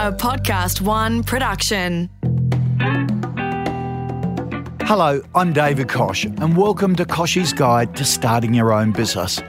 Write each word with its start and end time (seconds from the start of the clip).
a 0.00 0.10
Podcast 0.10 0.80
One 0.80 1.22
production. 1.22 2.08
Hello, 4.84 5.20
I'm 5.34 5.52
David 5.52 5.90
Koch, 5.90 6.24
and 6.24 6.56
welcome 6.56 6.96
to 6.96 7.04
Kochie's 7.04 7.52
Guide 7.52 7.94
to 7.96 8.06
Starting 8.06 8.54
Your 8.54 8.72
Own 8.72 8.92
Business. 8.92 9.42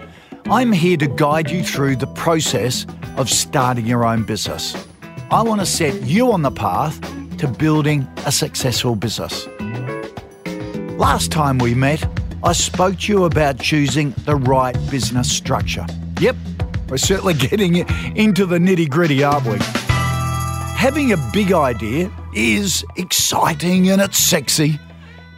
I'm 0.48 0.74
here 0.74 0.98
to 0.98 1.08
guide 1.08 1.50
you 1.50 1.64
through 1.64 1.96
the 1.96 2.08
process 2.08 2.86
of 3.16 3.30
starting 3.30 3.86
your 3.86 4.04
own 4.04 4.26
business. 4.26 4.76
I 5.32 5.42
want 5.42 5.62
to 5.62 5.66
set 5.66 6.02
you 6.02 6.34
on 6.34 6.42
the 6.42 6.52
path 6.52 7.00
to 7.38 7.48
building 7.48 8.06
a 8.26 8.32
successful 8.34 8.98
business. 8.98 9.48
Last 11.00 11.32
time 11.32 11.60
we 11.60 11.76
met, 11.76 12.06
I 12.44 12.52
spoke 12.52 13.00
to 13.00 13.14
you 13.14 13.24
about 13.24 13.58
choosing 13.58 14.12
the 14.26 14.36
right 14.36 14.76
business 14.92 15.32
structure. 15.32 15.86
Yep, 16.20 16.36
we're 16.90 16.98
certainly 16.98 17.34
getting 17.50 17.88
into 18.18 18.46
the 18.46 18.58
nitty 18.58 18.90
gritty, 18.90 19.24
aren't 19.24 19.46
we? 19.46 19.81
Having 20.82 21.12
a 21.12 21.30
big 21.32 21.54
idea 21.54 22.12
is 22.34 22.84
exciting 22.96 23.92
and 23.92 24.02
it's 24.02 24.18
sexy, 24.18 24.80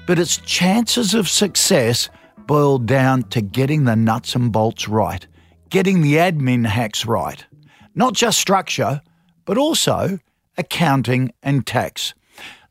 but 0.07 0.17
its 0.17 0.37
chances 0.37 1.13
of 1.13 1.27
success 1.27 2.07
boil 2.47 2.77
down 2.77 3.23
to 3.23 3.41
getting 3.41 3.83
the 3.83 3.97
nuts 3.97 4.35
and 4.35 4.53
bolts 4.53 4.87
right, 4.87 5.27
getting 5.69 6.01
the 6.01 6.13
admin 6.13 6.65
hacks 6.65 7.05
right. 7.05 7.45
Not 7.93 8.13
just 8.13 8.39
structure, 8.39 9.01
but 9.43 9.57
also 9.57 10.17
accounting 10.57 11.33
and 11.43 11.67
tax. 11.67 12.13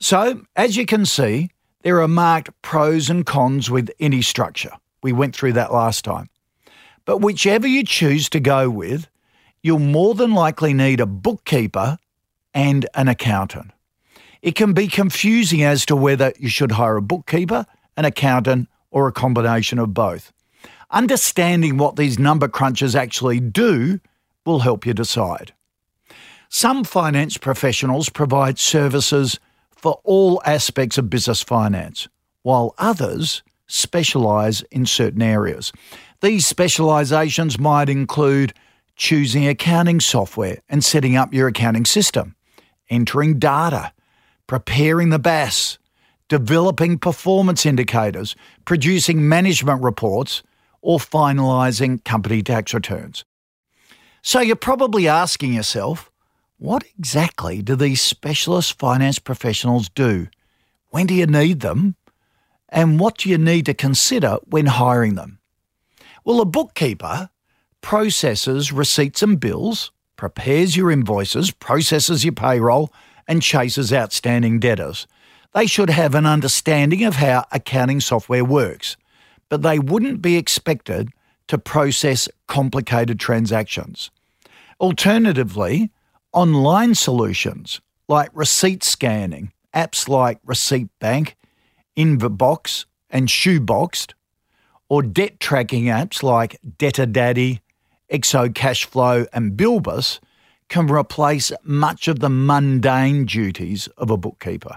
So, 0.01 0.41
as 0.57 0.75
you 0.75 0.87
can 0.87 1.05
see, 1.05 1.51
there 1.83 2.01
are 2.01 2.09
marked 2.09 2.49
pros 2.63 3.11
and 3.11 3.27
cons 3.27 3.71
with 3.71 3.91
any 4.01 4.23
structure. 4.23 4.73
We 5.03 5.13
went 5.13 5.37
through 5.37 5.53
that 5.53 5.75
last 5.75 6.07
time. 6.07 6.31
But 7.05 7.19
whichever 7.19 7.67
you 7.67 7.85
choose 7.85 8.31
to 8.31 8.41
go 8.41 8.71
with, 8.71 9.09
you'll 9.63 9.79
more 9.79 10.15
than 10.15 10.33
likely 10.33 10.73
need 10.73 11.01
a 11.01 11.07
bookkeeper 11.07 11.99
and 12.55 12.87
an 12.95 13.09
accountant. 13.09 13.71
It 14.43 14.55
can 14.55 14.73
be 14.73 14.89
confusing 14.89 15.63
as 15.63 15.87
to 15.87 15.97
whether 15.97 16.33
you 16.39 16.49
should 16.49 16.73
hire 16.73 16.97
a 16.97 17.03
bookkeeper, 17.03 17.65
an 17.97 18.05
accountant, 18.05 18.69
or 18.91 19.07
a 19.07 19.13
combination 19.13 19.79
of 19.79 19.95
both. 19.95 20.33
Understanding 20.91 21.79
what 21.79 21.97
these 21.97 22.19
number 22.19 22.49
crunchers 22.49 22.95
actually 22.95 23.41
do 23.41 24.01
will 24.45 24.61
help 24.61 24.85
you 24.85 24.93
decide. 24.93 25.53
Some 26.49 26.85
finance 26.85 27.39
professionals 27.39 28.11
provide 28.11 28.59
services 28.59 29.41
for 29.71 30.01
all 30.05 30.43
aspects 30.45 30.99
of 30.99 31.09
business 31.09 31.43
finance, 31.43 32.09
while 32.43 32.75
others 32.79 33.43
specialise 33.69 34.61
in 34.71 34.85
certain 34.85 35.23
areas. 35.23 35.73
These 36.21 36.53
specialisations 36.53 37.59
might 37.59 37.89
include 37.89 38.53
choosing 38.97 39.49
accounting 39.49 39.99
software 39.99 40.59
and 40.69 40.85
setting 40.85 41.17
up 41.17 41.33
your 41.33 41.49
accounting 41.49 41.87
system, 41.87 42.37
entering 42.93 43.39
data, 43.39 43.93
preparing 44.47 45.09
the 45.09 45.19
BAS, 45.19 45.79
developing 46.29 46.99
performance 46.99 47.67
indicators, 47.67 48.37
producing 48.65 49.29
management 49.29 49.83
reports, 49.83 50.43
or 50.81 50.99
finalising 50.99 52.05
company 52.05 52.43
tax 52.43 52.75
returns. 52.75 53.25
So 54.21 54.41
you're 54.41 54.57
probably 54.57 55.09
asking 55.09 55.55
yourself, 55.55 56.11
what 56.59 56.85
exactly 56.99 57.63
do 57.63 57.75
these 57.75 58.01
specialist 58.01 58.79
finance 58.79 59.19
professionals 59.19 59.89
do? 59.89 60.29
When 60.91 61.07
do 61.07 61.15
you 61.15 61.27
need 61.27 61.61
them? 61.61 61.97
And 62.69 63.01
what 63.01 63.19
do 63.19 63.29
you 63.29 63.39
need 63.39 63.67
to 63.67 63.75
consider 63.75 64.39
when 64.45 64.67
hiring 64.67 65.15
them? 65.15 65.39
Well, 66.25 66.41
a 66.41 66.45
bookkeeper 66.45 67.31
processes 67.81 68.73
receipts 68.73 69.23
and 69.23 69.41
bills, 69.41 69.91
prepares 70.23 70.77
your 70.77 70.93
invoices, 70.93 71.51
processes 71.51 72.25
your 72.25 72.33
payroll, 72.33 72.93
and 73.27 73.43
chases 73.43 73.93
outstanding 73.93 74.61
debtors. 74.61 75.09
They 75.53 75.67
should 75.67 75.91
have 75.91 76.15
an 76.15 76.27
understanding 76.27 77.03
of 77.03 77.17
how 77.17 77.45
accounting 77.51 77.99
software 77.99 78.45
works, 78.45 78.97
but 79.49 79.63
they 79.63 79.81
wouldn't 79.81 80.23
be 80.23 80.37
expected 80.37 81.09
to 81.49 81.59
process 81.59 82.29
complicated 82.47 83.19
transactions. 83.19 84.13
Alternatively, 84.79 85.91
online 86.33 86.95
solutions 86.95 87.81
like 88.07 88.31
receipt 88.33 88.85
scanning, 88.85 89.51
apps 89.75 90.09
like 90.09 90.39
Receipt 90.45 90.87
Bank, 91.01 91.35
Invobox, 91.97 92.85
and 93.11 93.27
Shoeboxed, 93.27 94.13
or 94.89 95.03
debt 95.03 95.41
tracking 95.41 95.87
apps 95.87 96.23
like 96.23 96.61
Debtor 96.79 97.07
Daddy, 97.07 97.61
Exo 98.13 98.49
Cashflow, 98.49 99.27
and 99.33 99.57
Bilbus 99.57 100.21
can 100.69 100.87
replace 100.87 101.51
much 101.65 102.09
of 102.09 102.21
the 102.21 102.29
mundane 102.29 103.25
duties 103.25 103.89
of 103.97 104.11
a 104.11 104.17
bookkeeper. 104.17 104.77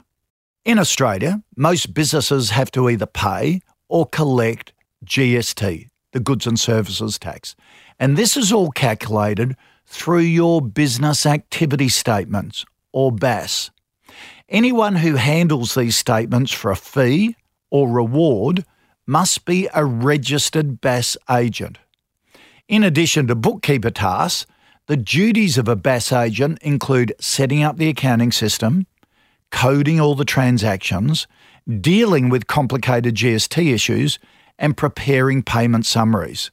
In 0.63 0.79
Australia, 0.79 1.44
most 1.56 1.94
businesses 1.94 2.50
have 2.51 2.72
to 2.72 2.90
either 2.90 3.06
pay 3.06 3.62
or 3.88 4.06
collect 4.06 4.73
GST, 5.06 5.90
the 6.12 6.19
Goods 6.19 6.47
and 6.47 6.59
Services 6.59 7.19
Tax, 7.19 7.56
and 8.00 8.18
this 8.18 8.35
is 8.35 8.51
all 8.51 8.72
calculated 8.72 9.56
through 9.85 10.19
your 10.19 10.62
business 10.62 11.25
activity 11.25 11.90
statements, 11.90 12.66
or 12.91 13.12
BAS. 13.12 13.69
Anyone 14.50 14.96
who 14.96 15.16
handles 15.16 15.75
these 15.75 15.96
statements 15.96 16.52
for 16.52 16.72
a 16.72 16.75
fee 16.75 17.35
or 17.69 17.90
reward 17.90 18.66
must 19.06 19.46
be 19.46 19.67
a 19.73 19.85
registered 19.85 20.81
BAS 20.81 21.17
agent. 21.29 21.78
In 22.68 22.84
addition 22.84 23.28
to 23.28 23.36
bookkeeper 23.36 23.92
tasks, 23.92 24.48
the 24.88 24.98
duties 24.98 25.59
of 25.59 25.68
a 25.68 25.76
BAS 25.76 26.12
agent 26.12 26.58
include 26.64 27.14
setting 27.20 27.62
up 27.62 27.78
the 27.78 27.90
accounting 27.90 28.31
system, 28.31 28.88
coding 29.52 30.00
all 30.00 30.16
the 30.16 30.26
transactions, 30.26 31.28
dealing 31.80 32.28
with 32.30 32.48
complicated 32.48 33.14
GST 33.14 33.72
issues, 33.72 34.18
and 34.58 34.76
preparing 34.76 35.44
payment 35.44 35.86
summaries. 35.86 36.50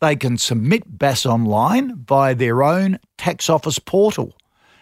They 0.00 0.16
can 0.16 0.38
submit 0.38 0.98
BAS 0.98 1.26
online 1.26 1.96
via 1.96 2.34
their 2.34 2.62
own 2.62 2.98
tax 3.18 3.50
office 3.50 3.78
portal 3.78 4.34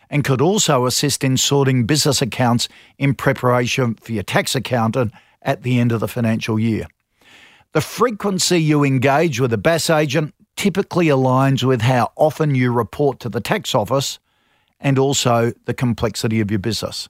and 0.08 0.22
could 0.22 0.40
also 0.40 0.86
assist 0.86 1.24
in 1.24 1.36
sorting 1.36 1.84
business 1.84 2.22
accounts 2.22 2.68
in 2.96 3.14
preparation 3.14 3.94
for 3.94 4.12
your 4.12 4.22
tax 4.22 4.54
accountant 4.54 5.12
at 5.42 5.64
the 5.64 5.80
end 5.80 5.90
of 5.90 5.98
the 5.98 6.06
financial 6.06 6.60
year. 6.60 6.86
The 7.72 7.80
frequency 7.80 8.58
you 8.58 8.84
engage 8.84 9.40
with 9.40 9.52
a 9.52 9.58
BAS 9.58 9.90
agent 9.90 10.32
typically 10.64 11.08
aligns 11.08 11.62
with 11.62 11.82
how 11.82 12.10
often 12.16 12.54
you 12.54 12.72
report 12.72 13.20
to 13.20 13.28
the 13.28 13.38
tax 13.38 13.74
office 13.74 14.18
and 14.80 14.98
also 14.98 15.52
the 15.66 15.74
complexity 15.74 16.40
of 16.40 16.50
your 16.50 16.58
business. 16.58 17.06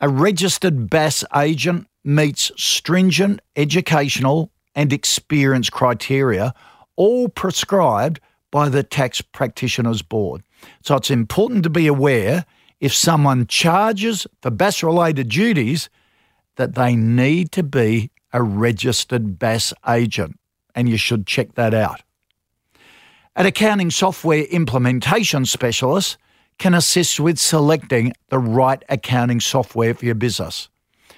A 0.00 0.08
registered 0.08 0.88
BAS 0.88 1.24
agent 1.34 1.88
meets 2.04 2.52
stringent 2.56 3.40
educational 3.56 4.52
and 4.76 4.92
experience 4.92 5.68
criteria 5.68 6.54
all 6.94 7.28
prescribed 7.28 8.20
by 8.52 8.68
the 8.68 8.84
Tax 8.84 9.20
Practitioners 9.20 10.02
Board. 10.02 10.42
So 10.84 10.94
it's 10.94 11.10
important 11.10 11.64
to 11.64 11.70
be 11.70 11.88
aware 11.88 12.44
if 12.78 12.94
someone 12.94 13.48
charges 13.48 14.28
for 14.42 14.52
BAS 14.52 14.84
related 14.84 15.30
duties 15.30 15.90
that 16.54 16.76
they 16.76 16.94
need 16.94 17.50
to 17.50 17.64
be 17.64 18.12
a 18.32 18.44
registered 18.44 19.40
BAS 19.40 19.74
agent, 19.88 20.38
and 20.76 20.88
you 20.88 20.96
should 20.96 21.26
check 21.26 21.56
that 21.56 21.74
out. 21.74 22.02
An 23.38 23.44
accounting 23.44 23.90
software 23.90 24.44
implementation 24.44 25.44
specialist 25.44 26.16
can 26.58 26.72
assist 26.72 27.20
with 27.20 27.38
selecting 27.38 28.14
the 28.30 28.38
right 28.38 28.82
accounting 28.88 29.40
software 29.40 29.92
for 29.92 30.06
your 30.06 30.14
business, 30.14 30.70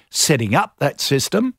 setting 0.09 0.53
up 0.53 0.75
that 0.79 0.99
system, 0.99 1.55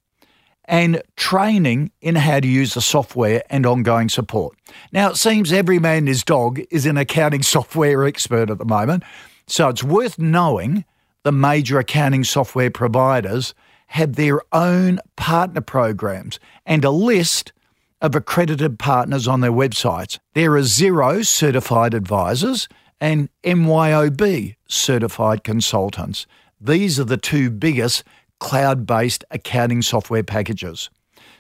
and 0.67 1.01
training 1.17 1.93
in 2.03 2.15
how 2.15 2.41
to 2.41 2.47
use 2.47 2.75
the 2.75 2.83
software 2.83 3.43
and 3.49 3.65
ongoing 3.65 4.11
support. 4.11 4.55
Now, 4.93 5.09
it 5.09 5.17
seems 5.17 5.51
every 5.51 5.79
man 5.79 5.97
and 5.97 6.09
his 6.09 6.23
dog 6.23 6.61
is 6.71 6.85
an 6.85 6.99
accounting 6.99 7.43
software 7.57 8.05
expert 8.05 8.51
at 8.51 8.59
the 8.59 8.67
moment, 8.67 9.03
so 9.47 9.71
it's 9.71 9.83
worth 9.83 10.19
knowing 10.19 10.85
the 11.23 11.33
major 11.33 11.79
accounting 11.79 12.23
software 12.23 12.71
providers 12.71 13.55
have 13.87 14.17
their 14.17 14.43
own 14.53 15.01
partner 15.17 15.63
programs 15.63 16.39
and 16.67 16.85
a 16.85 16.91
list 16.91 17.55
of 18.01 18.15
accredited 18.15 18.79
partners 18.79 19.29
on 19.29 19.41
their 19.41 19.53
websites. 19.53 20.19
There 20.35 20.57
are 20.57 20.61
Xero 20.61 21.25
certified 21.25 21.95
advisors 21.95 22.69
and 23.01 23.29
MYOB 23.45 24.57
certified 24.67 25.45
consultants. 25.45 26.27
These 26.61 27.01
are 27.01 27.05
the 27.05 27.17
two 27.17 27.51
biggest 27.51 28.05
cloud 28.39 28.87
based 28.87 29.25
accounting 29.31 29.83
software 29.83 30.23
packages. 30.23 30.91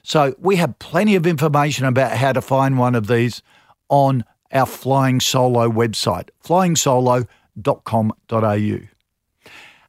So 0.02 0.34
we 0.38 0.56
have 0.56 0.78
plenty 0.78 1.16
of 1.16 1.26
information 1.26 1.84
about 1.84 2.12
how 2.12 2.32
to 2.32 2.40
find 2.40 2.78
one 2.78 2.94
of 2.94 3.06
these 3.06 3.42
on 3.88 4.24
our 4.52 4.66
Flying 4.66 5.20
Solo 5.20 5.70
website, 5.70 6.30
flyingsolo.com.au. 6.44 8.78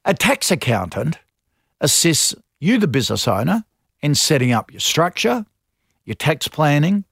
A 0.04 0.14
tax 0.14 0.52
accountant 0.52 1.20
assists 1.80 2.36
you, 2.60 2.78
the 2.78 2.88
business 2.88 3.28
owner, 3.28 3.64
in 4.02 4.16
setting 4.16 4.52
up 4.52 4.72
your 4.72 4.80
structure, 4.80 5.46
your 6.06 6.16
tax 6.16 6.48
planning, 6.48 7.04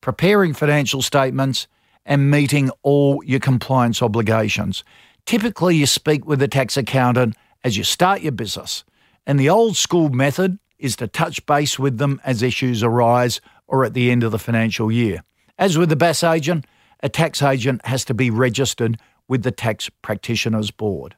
preparing 0.00 0.52
financial 0.52 1.02
statements, 1.02 1.66
and 2.04 2.30
meeting 2.30 2.70
all 2.82 3.22
your 3.24 3.40
compliance 3.40 4.02
obligations. 4.02 4.84
Typically, 5.24 5.76
you 5.76 5.86
speak 5.86 6.26
with 6.26 6.42
a 6.42 6.48
tax 6.48 6.76
accountant 6.76 7.34
as 7.62 7.76
you 7.76 7.84
start 7.84 8.20
your 8.20 8.32
business, 8.32 8.84
and 9.26 9.40
the 9.40 9.48
old 9.48 9.76
school 9.76 10.10
method 10.10 10.58
is 10.78 10.96
to 10.96 11.06
touch 11.06 11.44
base 11.46 11.78
with 11.78 11.98
them 11.98 12.20
as 12.24 12.42
issues 12.42 12.82
arise 12.82 13.40
or 13.66 13.84
at 13.84 13.94
the 13.94 14.10
end 14.10 14.22
of 14.22 14.32
the 14.32 14.38
financial 14.38 14.92
year. 14.92 15.22
As 15.58 15.78
with 15.78 15.88
the 15.88 15.96
BAS 15.96 16.22
agent, 16.22 16.66
a 17.02 17.08
tax 17.08 17.42
agent 17.42 17.84
has 17.86 18.04
to 18.06 18.14
be 18.14 18.30
registered 18.30 18.98
with 19.28 19.42
the 19.42 19.50
Tax 19.50 19.88
Practitioners 20.02 20.70
Board. 20.70 21.16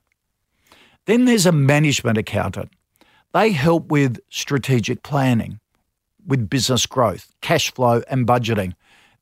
Then 1.06 1.25
there's 1.25 1.46
a 1.46 1.52
management 1.52 2.19
accountant. 2.19 2.70
They 3.32 3.50
help 3.50 3.90
with 3.90 4.19
strategic 4.31 5.02
planning, 5.02 5.61
with 6.26 6.50
business 6.50 6.87
growth, 6.87 7.32
cash 7.40 7.73
flow, 7.73 8.02
and 8.08 8.26
budgeting. 8.26 8.75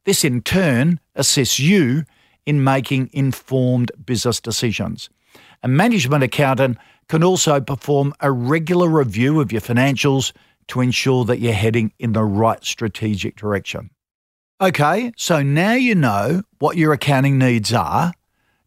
This 0.05 0.25
in 0.25 0.43
turn 0.43 1.01
assists 1.15 1.59
you 1.59 2.05
in 2.47 2.65
making 2.65 3.11
informed 3.13 3.91
business 4.05 4.41
decisions. 4.41 5.09
A 5.63 5.69
management 5.69 6.25
accountant 6.25 6.79
can 7.09 7.25
also 7.25 7.61
perform 7.61 8.15
a 8.21 8.31
regular 8.31 8.89
review 8.89 9.41
of 9.41 9.53
your 9.53 9.61
financials 9.61 10.33
to 10.69 10.81
ensure 10.81 11.25
that 11.25 11.41
you're 11.41 11.53
heading 11.53 11.93
in 11.99 12.13
the 12.13 12.25
right 12.25 12.65
strategic 12.65 13.37
direction. 13.37 13.91
Okay, 14.61 15.13
so 15.17 15.43
now 15.43 15.73
you 15.73 15.95
know 15.95 16.43
what 16.59 16.77
your 16.77 16.93
accounting 16.93 17.39
needs 17.39 17.73
are. 17.73 18.13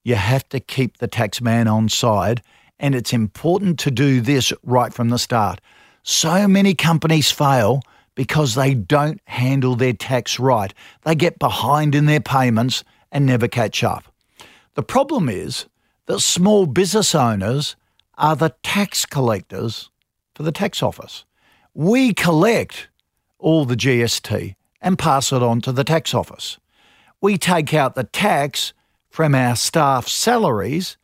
You 0.03 0.15
have 0.15 0.47
to 0.49 0.59
keep 0.59 0.97
the 0.97 1.07
tax 1.07 1.41
man 1.41 1.67
on 1.67 1.89
side, 1.89 2.41
and 2.79 2.93
it's 2.93 3.13
important 3.13 3.79
to 3.79 3.91
do 3.91 4.21
this 4.21 4.53
right 4.63 4.93
from 4.93 5.09
the 5.09 5.17
start. 5.17 5.59
So 6.03 6.47
many 6.47 6.75
companies 6.75 7.31
fail 7.31 7.81
because 8.17 8.55
they 8.55 8.73
don't 8.73 9.21
handle 9.25 9.75
their 9.75 9.93
tax 9.93 10.39
right. 10.39 10.73
They 11.03 11.13
get 11.13 11.37
behind 11.37 11.93
in 11.93 12.07
their 12.07 12.19
payments 12.19 12.83
and 13.11 13.27
never 13.27 13.47
catch 13.47 13.83
up. 13.83 14.11
The 14.73 14.81
problem 14.81 15.29
is 15.29 15.67
that 16.07 16.19
small 16.21 16.65
business 16.65 17.13
owners 17.13 17.75
are 18.17 18.35
the 18.35 18.55
tax 18.63 19.05
collectors 19.05 19.91
for 20.33 20.41
the 20.41 20.51
tax 20.51 20.81
office. 20.81 21.25
We 21.75 22.11
collect 22.11 22.87
all 23.37 23.65
the 23.65 23.75
GST 23.75 24.55
and 24.81 24.97
pass 24.97 25.31
it 25.31 25.43
on 25.43 25.61
to 25.61 25.71
the 25.71 25.83
tax 25.83 26.15
office. 26.15 26.57
We 27.21 27.37
take 27.37 27.71
out 27.71 27.93
the 27.93 28.03
tax 28.03 28.73
from 29.11 29.35
our 29.35 29.55
staff 29.55 30.07
salaries 30.07 30.97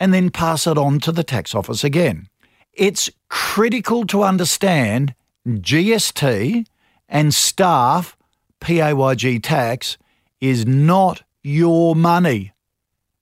and 0.00 0.12
then 0.12 0.30
pass 0.30 0.66
it 0.66 0.76
on 0.76 0.98
to 1.00 1.12
the 1.12 1.22
tax 1.22 1.54
office 1.54 1.84
again. 1.84 2.28
It's 2.72 3.08
critical 3.28 4.04
to 4.06 4.24
understand 4.24 5.14
GST 5.46 6.66
and 7.08 7.34
staff 7.34 8.16
PAYG 8.60 9.42
tax 9.42 9.96
is 10.40 10.66
not 10.66 11.22
your 11.42 11.96
money. 11.96 12.52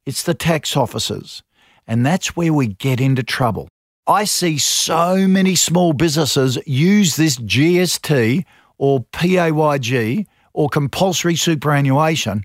It's 0.05 0.23
the 0.23 0.35
tax 0.35 0.77
officers. 0.77 1.43
And 1.87 2.05
that's 2.05 2.37
where 2.37 2.53
we 2.53 2.67
get 2.67 3.01
into 3.01 3.23
trouble. 3.23 3.69
I 4.07 4.25
see 4.25 4.59
so 4.59 5.29
many 5.29 5.55
small 5.55 5.93
businesses 5.93 6.59
use 6.67 7.17
this 7.17 7.37
GST 7.37 8.45
or 8.79 9.05
PAYG 9.13 10.27
or 10.53 10.69
compulsory 10.69 11.37
superannuation 11.37 12.45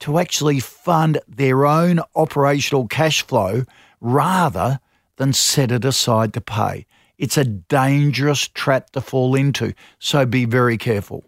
to 0.00 0.18
actually 0.18 0.58
fund 0.58 1.18
their 1.28 1.64
own 1.64 2.00
operational 2.16 2.88
cash 2.88 3.22
flow 3.26 3.64
rather 4.00 4.80
than 5.16 5.32
set 5.32 5.70
it 5.70 5.84
aside 5.84 6.32
to 6.34 6.40
pay. 6.40 6.86
It's 7.18 7.36
a 7.36 7.44
dangerous 7.44 8.48
trap 8.48 8.90
to 8.90 9.00
fall 9.00 9.34
into, 9.34 9.74
so 9.98 10.26
be 10.26 10.44
very 10.44 10.78
careful. 10.78 11.24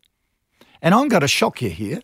And 0.83 0.95
I'm 0.95 1.09
going 1.09 1.21
to 1.21 1.29
shock 1.29 1.63
you 1.63 1.71
here, 1.71 2.01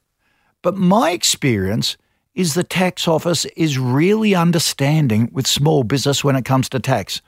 but 0.62 0.76
my 0.76 1.10
experience 1.10 1.96
is 2.34 2.54
the 2.54 2.64
tax 2.64 3.08
office 3.08 3.44
is 3.56 3.78
really 3.78 4.34
understanding 4.34 5.28
with 5.32 5.46
small 5.46 5.82
business 5.82 6.22
when 6.22 6.36
it 6.36 6.44
comes 6.44 6.68
to 6.70 6.78
tax. 6.78 7.20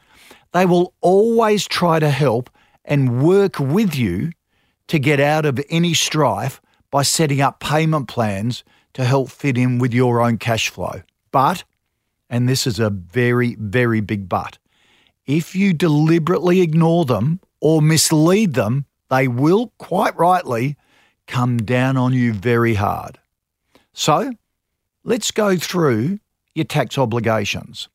They 0.52 0.66
will 0.66 0.94
always 1.00 1.66
try 1.66 1.98
to 1.98 2.10
help 2.10 2.50
and 2.84 3.22
work 3.22 3.58
with 3.58 3.94
you 3.94 4.32
to 4.88 4.98
get 4.98 5.20
out 5.20 5.46
of 5.46 5.60
any 5.70 5.94
strife 5.94 6.60
by 6.90 7.02
setting 7.02 7.40
up 7.40 7.60
payment 7.60 8.08
plans 8.08 8.64
to 8.92 9.04
help 9.04 9.30
fit 9.30 9.56
in 9.56 9.78
with 9.78 9.94
your 9.94 10.20
own 10.20 10.38
cash 10.38 10.68
flow. 10.68 11.02
But, 11.30 11.64
and 12.28 12.48
this 12.48 12.66
is 12.66 12.78
a 12.78 12.90
very, 12.90 13.56
very 13.56 14.00
big 14.00 14.28
but, 14.28 14.58
if 15.26 15.54
you 15.54 15.72
deliberately 15.72 16.60
ignore 16.60 17.04
them 17.04 17.40
or 17.60 17.80
mislead 17.80 18.54
them, 18.54 18.86
they 19.10 19.28
will, 19.28 19.72
quite 19.78 20.16
rightly, 20.16 20.76
come 21.26 21.58
down 21.58 21.96
on 21.96 22.12
you 22.12 22.32
very 22.32 22.74
hard. 22.74 23.18
So, 23.92 24.32
let's 25.04 25.30
go 25.30 25.56
through 25.56 26.18
your 26.54 26.64
tax 26.64 26.98
obligations. 26.98 27.88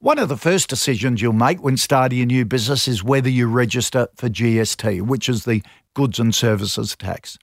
One 0.00 0.18
of 0.18 0.28
the 0.28 0.36
first 0.36 0.68
decisions 0.68 1.22
you'll 1.22 1.32
make 1.32 1.62
when 1.62 1.76
starting 1.76 2.20
a 2.20 2.26
new 2.26 2.44
business 2.44 2.88
is 2.88 3.04
whether 3.04 3.28
you 3.28 3.46
register 3.46 4.08
for 4.16 4.28
GST, 4.28 5.02
which 5.02 5.28
is 5.28 5.44
the 5.44 5.62
Goods 5.94 6.18
and 6.18 6.34
Services 6.34 6.96
Tax. 6.96 7.38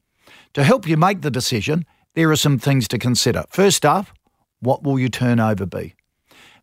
To 0.53 0.63
help 0.63 0.87
you 0.87 0.97
make 0.97 1.21
the 1.21 1.31
decision, 1.31 1.85
there 2.15 2.29
are 2.31 2.35
some 2.35 2.59
things 2.59 2.87
to 2.89 2.97
consider. 2.97 3.45
First 3.49 3.85
up, 3.85 4.07
what 4.59 4.83
will 4.83 4.99
your 4.99 5.09
turnover 5.09 5.65
be? 5.65 5.95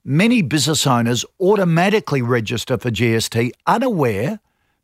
Many 0.08 0.40
business 0.40 0.86
owners 0.86 1.24
automatically 1.40 2.22
register 2.22 2.78
for 2.78 2.92
GST 2.92 3.50
unaware 3.66 4.38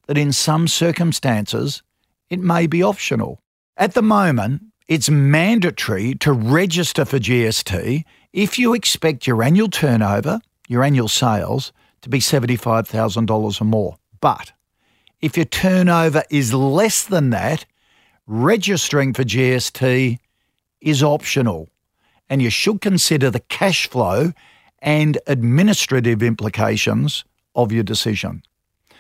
that 0.09 0.19
in 0.19 0.33
some 0.33 0.67
circumstances 0.67 1.81
it 2.29 2.41
may 2.41 2.67
be 2.67 2.83
optional. 2.83 3.41
At 3.77 3.95
the 3.95 4.03
moment, 4.03 4.63
it's 4.89 5.09
mandatory 5.09 6.17
to 6.17 6.33
register 6.33 7.05
for 7.05 7.21
GST 7.21 8.03
if 8.33 8.59
you 8.59 8.75
expect 8.75 9.29
your 9.29 9.45
annual 9.45 9.69
turnover, 9.69 10.41
your 10.67 10.83
annual 10.83 11.07
sales, 11.07 11.73
to 12.01 12.09
be 12.09 12.19
$75,000 12.19 13.61
or 13.61 13.65
more. 13.65 13.99
But 14.21 14.51
if 15.21 15.37
your 15.37 15.47
turnover 15.47 16.25
is 16.31 16.53
less 16.53 17.05
than 17.05 17.31
that, 17.31 17.65
registering 18.27 19.15
for 19.15 19.23
GST 19.23 20.19
is 20.81 21.01
optional, 21.01 21.69
and 22.29 22.43
you 22.43 22.51
should 22.51 22.81
consider 22.81 23.31
the 23.31 23.39
cash 23.39 23.89
flow 23.89 24.33
and 24.83 25.17
administrative 25.27 26.23
implications 26.23 27.25
of 27.55 27.73
your 27.73 27.85
decision. 27.85 28.43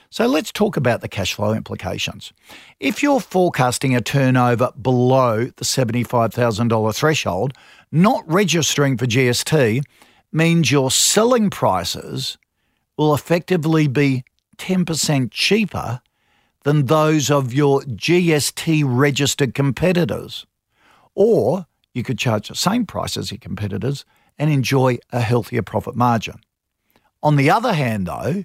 So 0.08 0.26
let's 0.26 0.52
talk 0.52 0.76
about 0.76 1.00
the 1.00 1.08
cash 1.08 1.34
flow 1.34 1.55
implications. 1.55 2.32
If 2.81 3.02
you're 3.02 3.20
forecasting 3.20 3.96
a 3.96 4.00
turnover 4.00 4.70
below 4.81 5.46
the 5.46 5.64
$75,000 5.64 6.94
threshold, 6.94 7.55
not 7.90 8.23
registering 8.26 8.96
for 8.96 9.06
GST 9.06 9.82
means 10.31 10.70
your 10.70 10.90
selling 10.90 11.51
prices 11.51 12.39
will 12.96 13.15
effectively 13.15 13.89
be 13.89 14.24
10% 14.58 15.31
cheaper 15.31 16.01
than 16.65 16.86
those 16.86 17.31
of 17.31 17.53
your 17.53 17.81
GST 17.81 18.84
registered 18.86 19.55
competitors. 19.55 20.46
Or 21.15 21.67
you 21.94 22.03
could 22.03 22.19
charge 22.19 22.48
the 22.48 22.55
same 22.55 22.86
price 22.86 23.17
as 23.17 23.31
your 23.32 23.39
competitors 23.39 24.05
and 24.39 24.51
enjoy 24.51 24.98
a 25.10 25.20
healthier 25.20 25.62
profit 25.62 25.94
margin. 25.94 26.41
On 27.22 27.36
the 27.36 27.51
other 27.51 27.72
hand, 27.72 28.06
though, 28.06 28.44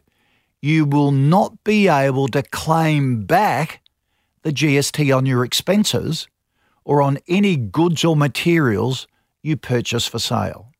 you 0.61 0.85
will 0.85 1.11
not 1.11 1.63
be 1.63 1.87
able 1.87 2.27
to 2.29 2.43
claim 2.43 3.25
back 3.25 3.81
the 4.43 4.51
GST 4.51 5.15
on 5.15 5.25
your 5.25 5.43
expenses 5.43 6.27
or 6.83 7.01
on 7.01 7.17
any 7.27 7.55
goods 7.55 8.03
or 8.03 8.15
materials 8.15 9.07
you 9.43 9.57
purchase 9.57 10.07
for 10.07 10.19
sale. 10.19 10.71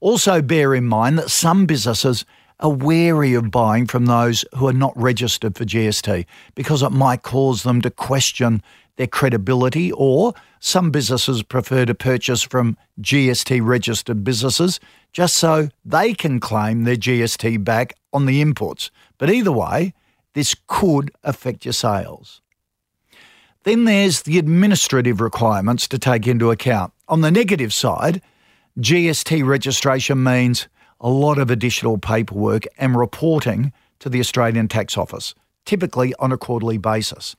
Also, 0.00 0.42
bear 0.42 0.74
in 0.74 0.84
mind 0.84 1.18
that 1.18 1.30
some 1.30 1.66
businesses 1.66 2.24
are 2.60 2.70
wary 2.70 3.34
of 3.34 3.50
buying 3.50 3.86
from 3.86 4.06
those 4.06 4.44
who 4.56 4.68
are 4.68 4.72
not 4.72 4.92
registered 4.96 5.56
for 5.56 5.64
GST 5.64 6.26
because 6.54 6.82
it 6.82 6.90
might 6.90 7.22
cause 7.22 7.62
them 7.62 7.80
to 7.80 7.90
question 7.90 8.62
their 8.96 9.06
credibility, 9.06 9.92
or 9.92 10.34
some 10.60 10.90
businesses 10.90 11.42
prefer 11.42 11.84
to 11.84 11.94
purchase 11.94 12.42
from 12.42 12.76
GST 13.00 13.64
registered 13.64 14.24
businesses 14.24 14.80
just 15.12 15.36
so 15.36 15.68
they 15.84 16.14
can 16.14 16.40
claim 16.40 16.84
their 16.84 16.96
GST 16.96 17.64
back 17.64 17.94
on 18.12 18.26
the 18.26 18.40
imports. 18.40 18.90
But 19.18 19.30
either 19.30 19.52
way, 19.52 19.94
this 20.34 20.54
could 20.66 21.10
affect 21.22 21.64
your 21.64 21.72
sales. 21.72 22.40
Then 23.64 23.84
there's 23.84 24.22
the 24.22 24.38
administrative 24.38 25.20
requirements 25.20 25.88
to 25.88 25.98
take 25.98 26.26
into 26.26 26.50
account. 26.50 26.92
On 27.08 27.22
the 27.22 27.30
negative 27.30 27.72
side, 27.72 28.20
GST 28.78 29.46
registration 29.46 30.22
means 30.22 30.68
a 31.00 31.08
lot 31.08 31.38
of 31.38 31.50
additional 31.50 31.98
paperwork 31.98 32.64
and 32.78 32.96
reporting 32.96 33.72
to 34.00 34.08
the 34.08 34.20
Australian 34.20 34.68
Tax 34.68 34.98
Office, 34.98 35.34
typically 35.64 36.12
on 36.18 36.32
a 36.32 36.36
quarterly 36.36 36.78
basis. 36.78 37.36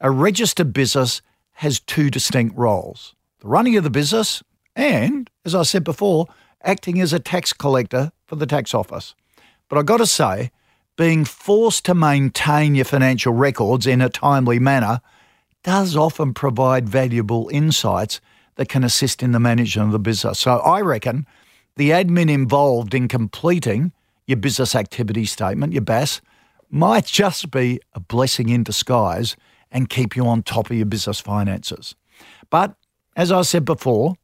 A 0.00 0.10
registered 0.10 0.72
business 0.72 1.20
has 1.54 1.78
two 1.78 2.10
distinct 2.10 2.56
roles 2.56 3.14
the 3.40 3.48
running 3.48 3.76
of 3.76 3.84
the 3.84 3.90
business 3.90 4.42
and, 4.76 5.30
as 5.44 5.54
I 5.54 5.62
said 5.62 5.84
before, 5.84 6.26
acting 6.62 7.00
as 7.00 7.12
a 7.12 7.18
tax 7.18 7.52
collector 7.52 8.12
for 8.26 8.36
the 8.36 8.46
tax 8.46 8.74
office. 8.74 9.14
But 9.68 9.78
I've 9.78 9.86
got 9.86 9.98
to 9.98 10.06
say, 10.06 10.50
being 10.96 11.24
forced 11.24 11.86
to 11.86 11.94
maintain 11.94 12.74
your 12.74 12.84
financial 12.84 13.32
records 13.32 13.86
in 13.86 14.00
a 14.02 14.10
timely 14.10 14.58
manner 14.58 15.00
does 15.62 15.96
often 15.96 16.34
provide 16.34 16.88
valuable 16.88 17.48
insights 17.52 18.20
that 18.56 18.68
can 18.68 18.84
assist 18.84 19.22
in 19.22 19.32
the 19.32 19.40
management 19.40 19.88
of 19.88 19.92
the 19.92 19.98
business. 19.98 20.38
So 20.38 20.58
I 20.58 20.80
reckon 20.80 21.26
the 21.76 21.90
admin 21.90 22.30
involved 22.30 22.94
in 22.94 23.08
completing 23.08 23.92
your 24.26 24.36
business 24.36 24.74
activity 24.74 25.24
statement, 25.24 25.72
your 25.72 25.82
BAS, 25.82 26.20
might 26.70 27.06
just 27.06 27.50
be 27.50 27.80
a 27.94 28.00
blessing 28.00 28.48
in 28.48 28.62
disguise 28.62 29.36
and 29.70 29.88
keep 29.88 30.16
you 30.16 30.26
on 30.26 30.42
top 30.42 30.70
of 30.70 30.76
your 30.76 30.86
business 30.86 31.20
finances. 31.20 31.94
But 32.50 32.74
as 33.16 33.30
I 33.30 33.42
said 33.42 33.64
before, 33.64 34.14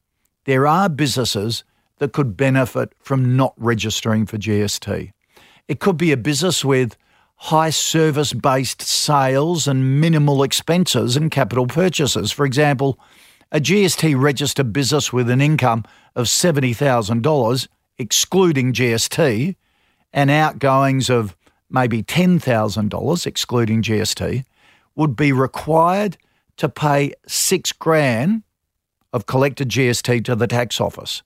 there 0.44 0.66
are 0.66 0.88
businesses 0.88 1.64
that 1.98 2.12
could 2.12 2.36
benefit 2.36 2.92
from 3.00 3.36
not 3.36 3.54
registering 3.56 4.26
for 4.26 4.38
GST. 4.38 5.12
It 5.68 5.80
could 5.80 5.96
be 5.96 6.12
a 6.12 6.16
business 6.16 6.64
with 6.64 6.96
high 7.36 7.70
service 7.70 8.32
based 8.32 8.82
sales 8.82 9.66
and 9.66 10.00
minimal 10.00 10.42
expenses 10.42 11.16
and 11.16 11.30
capital 11.30 11.66
purchases. 11.66 12.32
For 12.32 12.46
example, 12.46 12.98
a 13.52 13.60
GST 13.60 14.20
registered 14.20 14.72
business 14.72 15.12
with 15.12 15.30
an 15.30 15.40
income 15.40 15.84
of 16.14 16.26
$70,000, 16.26 17.68
excluding 17.98 18.72
GST, 18.72 19.56
and 20.12 20.30
outgoings 20.30 21.10
of 21.10 21.36
maybe 21.70 22.02
$10,000, 22.02 23.26
excluding 23.26 23.82
GST, 23.82 24.44
would 24.96 25.14
be 25.14 25.32
required 25.32 26.16
to 26.56 26.68
pay 26.68 27.12
six 27.26 27.72
grand 27.72 28.42
of 29.12 29.26
collected 29.26 29.68
GST 29.68 30.24
to 30.24 30.34
the 30.34 30.46
tax 30.46 30.80
office. 30.80 31.22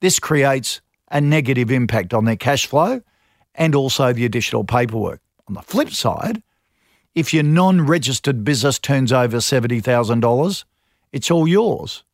This 0.00 0.18
creates 0.18 0.80
a 1.10 1.20
negative 1.20 1.70
impact 1.70 2.14
on 2.14 2.24
their 2.24 2.36
cash 2.36 2.66
flow 2.66 3.02
and 3.54 3.74
also 3.74 4.12
the 4.12 4.24
additional 4.24 4.64
paperwork. 4.64 5.20
On 5.48 5.54
the 5.54 5.62
flip 5.62 5.90
side, 5.90 6.42
if 7.14 7.34
your 7.34 7.42
non 7.42 7.86
registered 7.86 8.44
business 8.44 8.78
turns 8.78 9.12
over 9.12 9.38
$70,000, 9.38 10.64
it's 11.12 11.30
all 11.30 11.48
yours, 11.48 12.04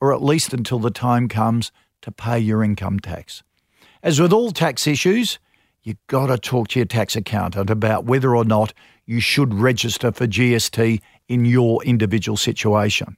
or 0.00 0.12
at 0.12 0.22
least 0.22 0.52
until 0.52 0.78
the 0.78 0.90
time 0.90 1.28
comes 1.28 1.70
to 2.02 2.10
pay 2.10 2.38
your 2.38 2.64
income 2.64 2.98
tax. 2.98 3.42
As 4.02 4.20
with 4.20 4.32
all 4.32 4.50
tax 4.50 4.86
issues, 4.86 5.38
you've 5.82 6.04
got 6.08 6.26
to 6.26 6.38
talk 6.38 6.68
to 6.68 6.78
your 6.78 6.86
tax 6.86 7.14
accountant 7.14 7.70
about 7.70 8.06
whether 8.06 8.34
or 8.34 8.44
not 8.44 8.72
you 9.10 9.18
should 9.18 9.52
register 9.52 10.12
for 10.12 10.28
GST 10.28 11.00
in 11.28 11.44
your 11.44 11.82
individual 11.82 12.36
situation. 12.36 13.16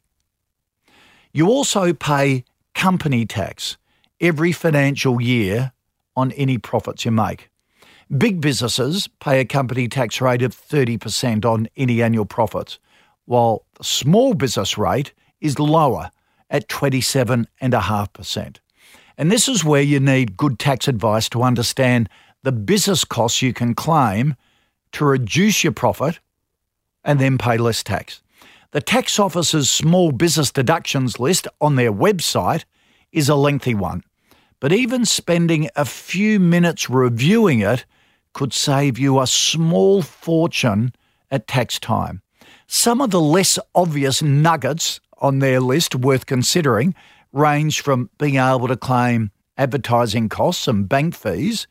You 1.35 1.49
also 1.49 1.93
pay 1.93 2.45
company 2.75 3.27
tax 3.27 3.77
every 4.19 4.53
financial 4.53 5.21
year 5.21 5.73
on 6.17 6.33
any 6.33 6.57
profits 6.57 7.05
you 7.05 7.11
make. 7.11 7.51
Big 8.17 8.41
businesses 8.41 9.07
pay 9.21 9.39
a 9.41 9.45
company 9.45 9.87
tax 9.87 10.19
rate 10.23 10.41
of 10.41 10.57
30% 10.57 11.45
on 11.45 11.69
any 11.77 12.01
annual 12.01 12.25
profits, 12.25 12.79
while 13.27 13.67
the 13.75 13.85
small 13.85 14.33
business 14.33 14.79
rate 14.79 15.13
is 15.43 15.59
lower 15.59 16.11
at 16.49 16.71
27.5%. 16.71 18.57
And 19.19 19.31
this 19.31 19.47
is 19.47 19.63
where 19.63 19.83
you 19.83 20.01
need 20.01 20.39
good 20.39 20.59
tax 20.59 20.89
advice 20.89 21.29
to 21.29 21.43
understand 21.43 22.09
the 22.45 22.53
business 22.53 23.05
costs 23.05 23.43
you 23.43 23.53
can 23.53 23.75
claim 23.75 24.37
to 24.93 25.05
reduce 25.05 25.65
your 25.65 25.73
profit 25.73 26.21
and 27.05 27.19
then 27.19 27.39
pay 27.39 27.57
less 27.57 27.83
tax. 27.83 28.23
The 28.73 28.81
tax 28.81 29.19
office's 29.19 29.71
small 29.71 30.13
business 30.13 30.51
deductions 30.51 31.21
list 31.21 31.47
on 31.61 31.77
their 31.77 31.93
website 31.93 32.65
is 33.13 33.29
a 33.29 33.35
lengthy 33.35 33.75
one, 33.75 34.03
but 34.61 34.73
even 34.73 35.05
spending 35.05 35.69
a 35.77 35.85
few 35.85 36.41
minutes 36.41 36.89
reviewing 36.89 37.61
it 37.61 37.85
could 38.33 38.53
save 38.53 38.99
you 38.99 39.21
a 39.21 39.27
small 39.27 40.01
fortune 40.01 40.95
at 41.31 41.47
tax 41.47 41.79
time. 41.79 42.23
Some 42.67 43.03
of 43.03 43.11
the 43.11 43.21
less 43.21 43.59
obvious 43.75 44.23
nuggets 44.23 45.01
on 45.19 45.41
their 45.41 45.61
list 45.61 45.95
worth 45.95 46.25
considering 46.25 46.95
range 47.33 47.81
from 47.81 48.09
being 48.19 48.37
able 48.37 48.69
to 48.69 48.77
claim 48.77 49.31
advertising 49.59 50.29
costs 50.29 50.67
and 50.67 50.89
bank 50.89 51.15
fees 51.15 51.67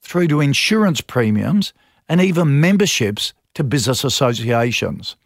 through 0.00 0.28
to 0.28 0.40
insurance 0.40 1.00
premiums 1.00 1.72
and 2.08 2.20
even 2.20 2.60
memberships 2.60 3.32
to 3.54 3.64
business 3.64 4.04
associations. 4.04 5.16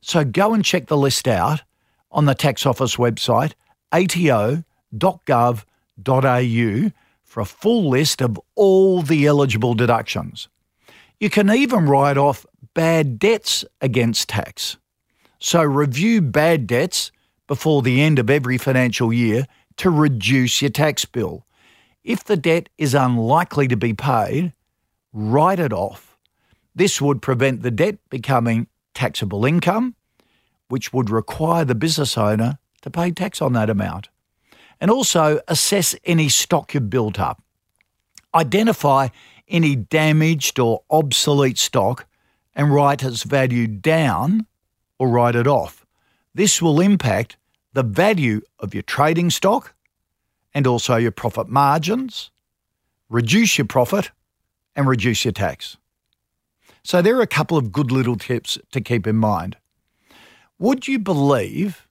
So 0.00 0.24
go 0.24 0.54
and 0.54 0.64
check 0.64 0.86
the 0.86 0.96
list 0.96 1.26
out 1.28 1.62
on 2.10 2.24
the 2.26 2.34
tax 2.34 2.64
office 2.64 2.96
website, 2.96 3.52
ato.gov.au, 3.92 4.62
for 7.24 7.40
a 7.40 7.44
full 7.44 7.88
list 7.88 8.22
of 8.22 8.40
all 8.54 9.02
the 9.02 9.26
eligible 9.26 9.74
deductions. 9.74 10.48
You 11.18 11.28
can 11.30 11.50
even 11.50 11.86
write 11.86 12.16
off 12.16 12.46
bad 12.74 13.18
debts 13.18 13.64
against 13.80 14.28
tax. 14.28 14.76
So 15.38 15.62
review 15.62 16.22
bad 16.22 16.66
debts 16.66 17.10
before 17.46 17.82
the 17.82 18.00
end 18.00 18.18
of 18.18 18.30
every 18.30 18.58
financial 18.58 19.12
year 19.12 19.46
to 19.78 19.90
reduce 19.90 20.62
your 20.62 20.70
tax 20.70 21.04
bill. 21.04 21.46
If 22.04 22.24
the 22.24 22.36
debt 22.36 22.68
is 22.78 22.94
unlikely 22.94 23.68
to 23.68 23.76
be 23.76 23.92
paid, 23.92 24.52
write 25.12 25.58
it 25.58 25.72
off. 25.72 26.05
This 26.76 27.00
would 27.00 27.22
prevent 27.22 27.62
the 27.62 27.70
debt 27.70 27.96
becoming 28.10 28.66
taxable 28.92 29.46
income, 29.46 29.94
which 30.68 30.92
would 30.92 31.08
require 31.08 31.64
the 31.64 31.74
business 31.74 32.18
owner 32.18 32.58
to 32.82 32.90
pay 32.90 33.10
tax 33.10 33.40
on 33.40 33.54
that 33.54 33.70
amount. 33.70 34.10
And 34.78 34.90
also 34.90 35.40
assess 35.48 35.96
any 36.04 36.28
stock 36.28 36.74
you've 36.74 36.90
built 36.90 37.18
up. 37.18 37.42
Identify 38.34 39.08
any 39.48 39.74
damaged 39.74 40.58
or 40.58 40.82
obsolete 40.90 41.56
stock 41.56 42.06
and 42.54 42.72
write 42.72 43.02
its 43.02 43.22
value 43.22 43.66
down 43.66 44.46
or 44.98 45.08
write 45.08 45.34
it 45.34 45.46
off. 45.46 45.86
This 46.34 46.60
will 46.60 46.80
impact 46.80 47.38
the 47.72 47.82
value 47.82 48.42
of 48.58 48.74
your 48.74 48.82
trading 48.82 49.30
stock 49.30 49.74
and 50.52 50.66
also 50.66 50.96
your 50.96 51.10
profit 51.10 51.48
margins, 51.48 52.30
reduce 53.08 53.56
your 53.56 53.66
profit, 53.66 54.10
and 54.74 54.86
reduce 54.86 55.24
your 55.24 55.32
tax. 55.32 55.78
So, 56.86 57.02
there 57.02 57.16
are 57.16 57.22
a 57.22 57.26
couple 57.26 57.58
of 57.58 57.72
good 57.72 57.90
little 57.90 58.14
tips 58.14 58.60
to 58.70 58.80
keep 58.80 59.08
in 59.08 59.16
mind. 59.16 59.56
Would 60.60 60.86
you 60.86 61.00
believe 61.00 61.84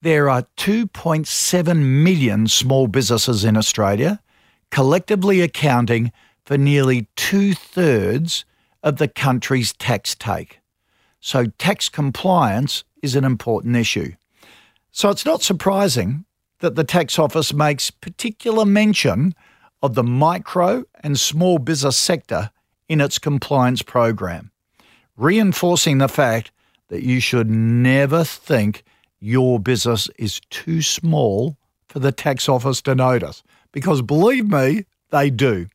there 0.00 0.30
are 0.30 0.46
2.7 0.56 1.76
million 2.02 2.46
small 2.46 2.86
businesses 2.86 3.44
in 3.44 3.58
Australia, 3.58 4.22
collectively 4.70 5.42
accounting 5.42 6.12
for 6.46 6.56
nearly 6.56 7.08
two 7.14 7.52
thirds 7.52 8.46
of 8.82 8.96
the 8.96 9.06
country's 9.06 9.74
tax 9.74 10.14
take? 10.14 10.60
So, 11.20 11.48
tax 11.58 11.90
compliance 11.90 12.84
is 13.02 13.14
an 13.14 13.24
important 13.26 13.76
issue. 13.76 14.14
So, 14.90 15.10
it's 15.10 15.26
not 15.26 15.42
surprising 15.42 16.24
that 16.60 16.74
the 16.74 16.84
tax 16.84 17.18
office 17.18 17.52
makes 17.52 17.90
particular 17.90 18.64
mention 18.64 19.34
of 19.82 19.94
the 19.94 20.02
micro 20.02 20.84
and 21.02 21.20
small 21.20 21.58
business 21.58 21.98
sector 21.98 22.50
in 22.88 23.00
its 23.00 23.18
compliance 23.18 23.82
program, 23.82 24.50
reinforcing 25.16 25.98
the 25.98 26.08
fact 26.08 26.50
that 26.88 27.02
you 27.02 27.20
should 27.20 27.50
never 27.50 28.24
think 28.24 28.82
your 29.20 29.60
business 29.60 30.08
is 30.18 30.40
too 30.50 30.80
small 30.80 31.56
for 31.88 31.98
the 31.98 32.12
tax 32.12 32.48
office 32.48 32.80
to 32.82 32.94
notice. 32.94 33.42
Because 33.72 34.02
believe 34.02 34.48
me, 34.48 34.84
they 35.10 35.30
do. 35.30 35.66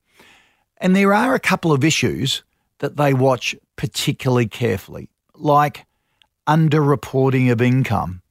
And 0.78 0.96
there 0.96 1.14
are 1.14 1.36
a 1.36 1.40
couple 1.40 1.72
of 1.72 1.84
issues 1.84 2.44
that 2.80 2.98
they 2.98 3.14
watch 3.14 3.56
particularly 3.76 4.48
carefully, 4.48 5.10
like 5.36 5.86
underreporting 6.48 7.52
of 7.52 7.62
income. 7.62 8.22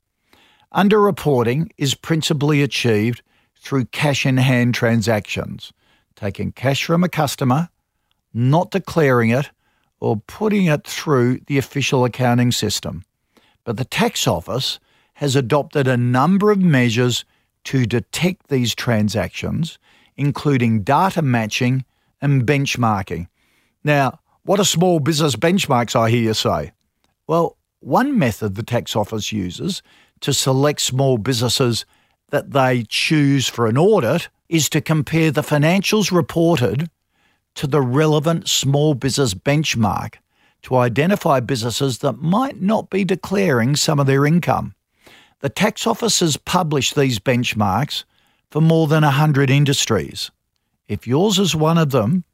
Underreporting 0.74 1.70
is 1.78 1.94
principally 1.94 2.62
achieved 2.62 3.22
through 3.56 3.84
cash 3.86 4.26
in 4.26 4.38
hand 4.38 4.74
transactions, 4.74 5.72
taking 6.16 6.52
cash 6.52 6.84
from 6.84 7.04
a 7.04 7.08
customer 7.08 7.68
not 8.34 8.70
declaring 8.70 9.30
it 9.30 9.50
or 10.00 10.22
putting 10.26 10.66
it 10.66 10.84
through 10.84 11.40
the 11.46 11.58
official 11.58 12.04
accounting 12.04 12.52
system. 12.52 13.04
But 13.64 13.76
the 13.76 13.84
tax 13.84 14.26
office 14.26 14.80
has 15.14 15.36
adopted 15.36 15.86
a 15.86 15.96
number 15.96 16.50
of 16.50 16.58
measures 16.58 17.24
to 17.64 17.86
detect 17.86 18.48
these 18.48 18.74
transactions, 18.74 19.78
including 20.16 20.82
data 20.82 21.22
matching 21.22 21.84
and 22.20 22.44
benchmarking. 22.44 23.28
Now, 23.84 24.18
what 24.44 24.58
are 24.58 24.64
small 24.64 24.98
business 24.98 25.36
benchmarks, 25.36 25.94
I 25.94 26.10
hear 26.10 26.22
you 26.22 26.34
say? 26.34 26.72
Well, 27.26 27.56
one 27.80 28.18
method 28.18 28.54
the 28.54 28.62
tax 28.62 28.96
office 28.96 29.32
uses 29.32 29.82
to 30.20 30.32
select 30.32 30.80
small 30.80 31.18
businesses 31.18 31.84
that 32.30 32.52
they 32.52 32.84
choose 32.88 33.46
for 33.48 33.66
an 33.66 33.78
audit 33.78 34.28
is 34.48 34.68
to 34.70 34.80
compare 34.80 35.30
the 35.30 35.42
financials 35.42 36.10
reported 36.10 36.90
to 37.54 37.66
the 37.66 37.80
relevant 37.80 38.48
small 38.48 38.94
business 38.94 39.34
benchmark 39.34 40.14
to 40.62 40.76
identify 40.76 41.40
businesses 41.40 41.98
that 41.98 42.18
might 42.18 42.60
not 42.60 42.88
be 42.88 43.04
declaring 43.04 43.76
some 43.76 43.98
of 43.98 44.06
their 44.06 44.24
income. 44.24 44.74
The 45.40 45.48
tax 45.48 45.86
office 45.86 46.20
has 46.20 46.36
published 46.36 46.94
these 46.94 47.18
benchmarks 47.18 48.04
for 48.50 48.60
more 48.60 48.86
than 48.86 49.02
100 49.02 49.50
industries. 49.50 50.30
If 50.88 51.06
yours 51.06 51.38
is 51.38 51.56
one 51.56 51.78
of 51.78 51.90
them, 51.90 52.24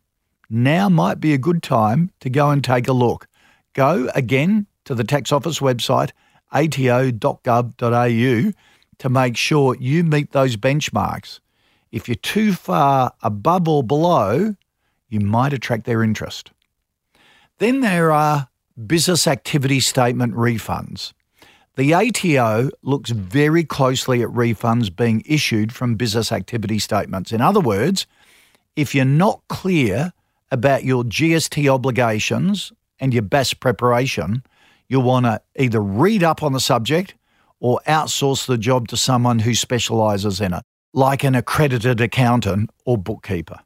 now 0.50 0.88
might 0.88 1.20
be 1.20 1.32
a 1.32 1.38
good 1.38 1.62
time 1.62 2.10
to 2.20 2.30
go 2.30 2.50
and 2.50 2.62
take 2.62 2.88
a 2.88 2.92
look. 2.92 3.26
Go 3.72 4.10
again 4.14 4.66
to 4.84 4.94
the 4.94 5.04
tax 5.04 5.32
office 5.32 5.60
website, 5.60 6.10
ato.gov.au, 6.52 7.72
to 8.98 9.08
make 9.08 9.36
sure 9.36 9.76
you 9.78 10.04
meet 10.04 10.32
those 10.32 10.56
benchmarks. 10.56 11.40
If 11.92 12.08
you're 12.08 12.16
too 12.16 12.52
far 12.52 13.12
above 13.22 13.68
or 13.68 13.82
below, 13.82 14.54
you 15.08 15.20
might 15.20 15.52
attract 15.52 15.84
their 15.84 16.02
interest. 16.02 16.50
Then 17.58 17.80
there 17.80 18.12
are 18.12 18.48
business 18.86 19.26
activity 19.26 19.80
statement 19.80 20.34
refunds. 20.34 21.12
The 21.76 21.94
ATO 21.94 22.70
looks 22.82 23.10
very 23.10 23.64
closely 23.64 24.22
at 24.22 24.28
refunds 24.28 24.94
being 24.94 25.22
issued 25.26 25.72
from 25.72 25.94
business 25.94 26.32
activity 26.32 26.78
statements. 26.78 27.32
In 27.32 27.40
other 27.40 27.60
words, 27.60 28.06
if 28.74 28.94
you're 28.94 29.04
not 29.04 29.42
clear 29.48 30.12
about 30.50 30.84
your 30.84 31.04
GST 31.04 31.72
obligations 31.72 32.72
and 32.98 33.12
your 33.12 33.22
best 33.22 33.60
preparation, 33.60 34.42
you'll 34.88 35.02
want 35.02 35.26
to 35.26 35.40
either 35.56 35.80
read 35.80 36.22
up 36.22 36.42
on 36.42 36.52
the 36.52 36.60
subject 36.60 37.14
or 37.60 37.80
outsource 37.86 38.46
the 38.46 38.58
job 38.58 38.88
to 38.88 38.96
someone 38.96 39.40
who 39.40 39.54
specialises 39.54 40.40
in 40.40 40.54
it, 40.54 40.62
like 40.92 41.24
an 41.24 41.34
accredited 41.34 42.00
accountant 42.00 42.70
or 42.86 42.96
bookkeeper. 42.96 43.60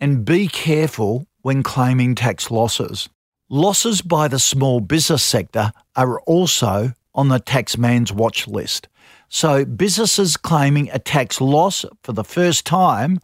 And 0.00 0.24
be 0.24 0.48
careful 0.48 1.26
when 1.42 1.62
claiming 1.62 2.14
tax 2.14 2.50
losses. 2.50 3.08
Losses 3.48 4.00
by 4.00 4.28
the 4.28 4.38
small 4.38 4.80
business 4.80 5.22
sector 5.22 5.72
are 5.96 6.20
also 6.20 6.94
on 7.14 7.28
the 7.28 7.40
taxman's 7.40 8.12
watch 8.12 8.46
list. 8.46 8.88
So, 9.28 9.64
businesses 9.64 10.36
claiming 10.36 10.90
a 10.90 10.98
tax 10.98 11.40
loss 11.40 11.84
for 12.02 12.12
the 12.12 12.24
first 12.24 12.64
time 12.64 13.20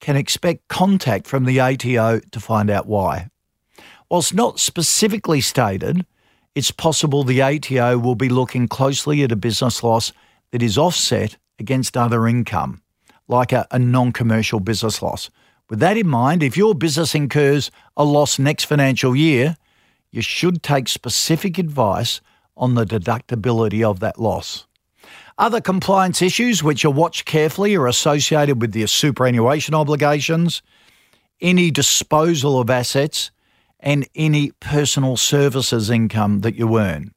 can 0.00 0.16
expect 0.16 0.68
contact 0.68 1.26
from 1.26 1.44
the 1.44 1.60
ATO 1.60 2.20
to 2.20 2.40
find 2.40 2.70
out 2.70 2.86
why. 2.86 3.28
Whilst 4.10 4.34
not 4.34 4.60
specifically 4.60 5.40
stated, 5.40 6.06
it's 6.54 6.70
possible 6.70 7.22
the 7.22 7.42
ATO 7.42 7.98
will 7.98 8.14
be 8.14 8.28
looking 8.28 8.68
closely 8.68 9.22
at 9.22 9.32
a 9.32 9.36
business 9.36 9.82
loss 9.82 10.12
that 10.52 10.62
is 10.62 10.78
offset 10.78 11.36
against 11.58 11.96
other 11.96 12.26
income, 12.26 12.82
like 13.28 13.52
a, 13.52 13.66
a 13.70 13.78
non 13.78 14.12
commercial 14.12 14.60
business 14.60 15.02
loss. 15.02 15.28
With 15.68 15.80
that 15.80 15.96
in 15.96 16.06
mind, 16.06 16.42
if 16.42 16.56
your 16.56 16.74
business 16.74 17.14
incurs 17.14 17.70
a 17.96 18.04
loss 18.04 18.38
next 18.38 18.64
financial 18.64 19.16
year, 19.16 19.56
you 20.12 20.22
should 20.22 20.62
take 20.62 20.88
specific 20.88 21.58
advice 21.58 22.20
on 22.56 22.74
the 22.74 22.84
deductibility 22.84 23.82
of 23.82 24.00
that 24.00 24.20
loss. 24.20 24.66
Other 25.38 25.60
compliance 25.60 26.22
issues 26.22 26.62
which 26.62 26.84
are 26.84 26.90
watched 26.90 27.26
carefully 27.26 27.74
are 27.74 27.86
associated 27.86 28.60
with 28.60 28.74
your 28.74 28.86
superannuation 28.86 29.74
obligations, 29.74 30.62
any 31.40 31.70
disposal 31.70 32.58
of 32.58 32.70
assets, 32.70 33.30
and 33.80 34.08
any 34.14 34.52
personal 34.60 35.16
services 35.16 35.90
income 35.90 36.40
that 36.40 36.54
you 36.54 36.78
earn. 36.78 37.12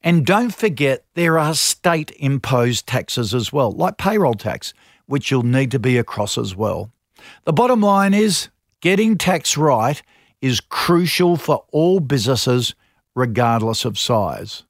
And 0.00 0.24
don't 0.24 0.54
forget 0.54 1.04
there 1.14 1.38
are 1.38 1.54
state 1.54 2.12
imposed 2.18 2.86
taxes 2.86 3.34
as 3.34 3.52
well, 3.52 3.72
like 3.72 3.98
payroll 3.98 4.34
tax, 4.34 4.72
which 5.06 5.30
you'll 5.30 5.42
need 5.42 5.70
to 5.72 5.78
be 5.78 5.98
across 5.98 6.38
as 6.38 6.56
well. 6.56 6.90
The 7.44 7.52
bottom 7.52 7.80
line 7.80 8.14
is 8.14 8.48
getting 8.80 9.16
tax 9.16 9.56
right 9.56 10.02
is 10.40 10.60
crucial 10.60 11.36
for 11.36 11.64
all 11.70 12.00
businesses, 12.00 12.74
regardless 13.14 13.84
of 13.84 13.98
size. 13.98 14.64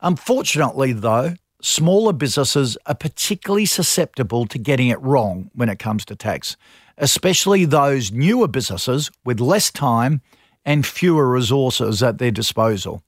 Unfortunately, 0.00 0.92
though, 0.92 1.34
smaller 1.60 2.12
businesses 2.12 2.76
are 2.86 2.94
particularly 2.94 3.66
susceptible 3.66 4.46
to 4.46 4.58
getting 4.58 4.88
it 4.88 5.00
wrong 5.00 5.50
when 5.54 5.68
it 5.68 5.78
comes 5.78 6.04
to 6.06 6.16
tax, 6.16 6.56
especially 6.98 7.64
those 7.64 8.12
newer 8.12 8.48
businesses 8.48 9.10
with 9.24 9.40
less 9.40 9.70
time 9.70 10.20
and 10.64 10.86
fewer 10.86 11.28
resources 11.28 12.02
at 12.02 12.18
their 12.18 12.30
disposal. 12.30 13.02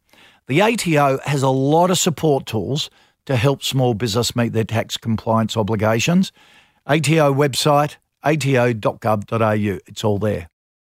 The 0.46 0.62
ATO 0.62 1.18
has 1.25 1.42
a 1.42 1.48
lot 1.48 1.90
of 1.90 1.98
support 1.98 2.46
tools 2.46 2.88
to 3.26 3.37
help 3.37 3.62
small 3.62 3.92
business 3.92 4.34
meet 4.34 4.54
their 4.54 4.64
tax 4.64 4.96
compliance 4.96 5.56
obligations. 5.56 6.32
ATO 6.87 7.34
website 7.34 7.96
ato.gov.au. 8.37 9.78
It's 9.87 10.04
all 10.04 10.18
there. 10.18 10.49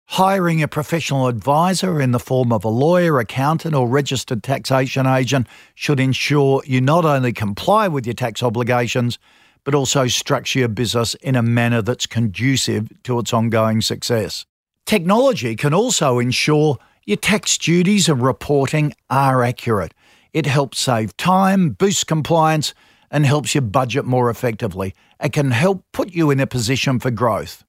Hiring 0.07 0.61
a 0.61 0.67
professional 0.67 1.29
advisor 1.29 2.01
in 2.01 2.11
the 2.11 2.19
form 2.19 2.53
of 2.53 2.65
a 2.65 2.69
lawyer, 2.69 3.21
accountant, 3.21 3.77
or 3.77 3.87
registered 3.87 4.43
taxation 4.43 5.07
agent 5.07 5.47
should 5.77 6.01
ensure 6.01 6.63
you 6.67 6.81
not 6.81 7.05
only 7.05 7.33
comply 7.33 7.87
with 7.87 8.07
your 8.07 8.15
tax 8.15 8.43
obligations, 8.43 9.21
but 9.63 9.75
also 9.75 10.09
structure 10.09 10.59
your 10.59 10.69
business 10.69 11.15
in 11.17 11.37
a 11.37 11.43
manner 11.43 11.81
that's 11.81 12.07
conducive 12.07 12.91
to 13.05 13.21
its 13.21 13.33
ongoing 13.33 13.81
success. 13.81 14.45
Technology 14.85 15.55
can 15.55 15.73
also 15.73 16.19
ensure 16.19 16.77
your 17.07 17.19
tax 17.19 17.57
duties 17.57 18.09
and 18.09 18.21
reporting 18.21 18.93
are 19.11 19.45
accurate. 19.45 19.95
It 20.33 20.47
helps 20.47 20.81
save 20.81 21.17
time, 21.17 21.71
boost 21.71 22.09
compliance, 22.09 22.75
and 23.11 23.27
helps 23.27 23.55
you 23.55 23.61
budget 23.61 24.05
more 24.05 24.31
effectively. 24.31 24.95
It 25.23 25.33
can 25.33 25.51
help 25.51 25.85
put 25.93 26.13
you 26.13 26.31
in 26.31 26.41
a 26.41 26.47
position 26.47 26.99
for 26.99 27.11
growth. 27.11 27.65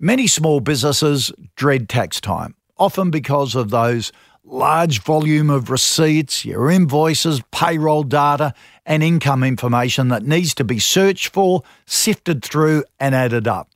Many 0.00 0.26
small 0.26 0.60
businesses 0.60 1.32
dread 1.56 1.88
tax 1.88 2.20
time, 2.20 2.54
often 2.76 3.10
because 3.10 3.54
of 3.54 3.70
those 3.70 4.12
large 4.44 5.00
volume 5.00 5.48
of 5.48 5.70
receipts, 5.70 6.44
your 6.44 6.70
invoices, 6.70 7.40
payroll 7.50 8.02
data, 8.02 8.52
and 8.84 9.02
income 9.02 9.42
information 9.42 10.08
that 10.08 10.24
needs 10.24 10.54
to 10.54 10.64
be 10.64 10.78
searched 10.78 11.28
for, 11.28 11.62
sifted 11.86 12.44
through, 12.44 12.84
and 13.00 13.14
added 13.14 13.48
up. 13.48 13.70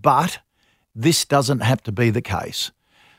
But 0.00 0.38
this 0.94 1.24
doesn't 1.24 1.60
have 1.60 1.82
to 1.84 1.92
be 1.92 2.10
the 2.10 2.22
case. 2.22 2.72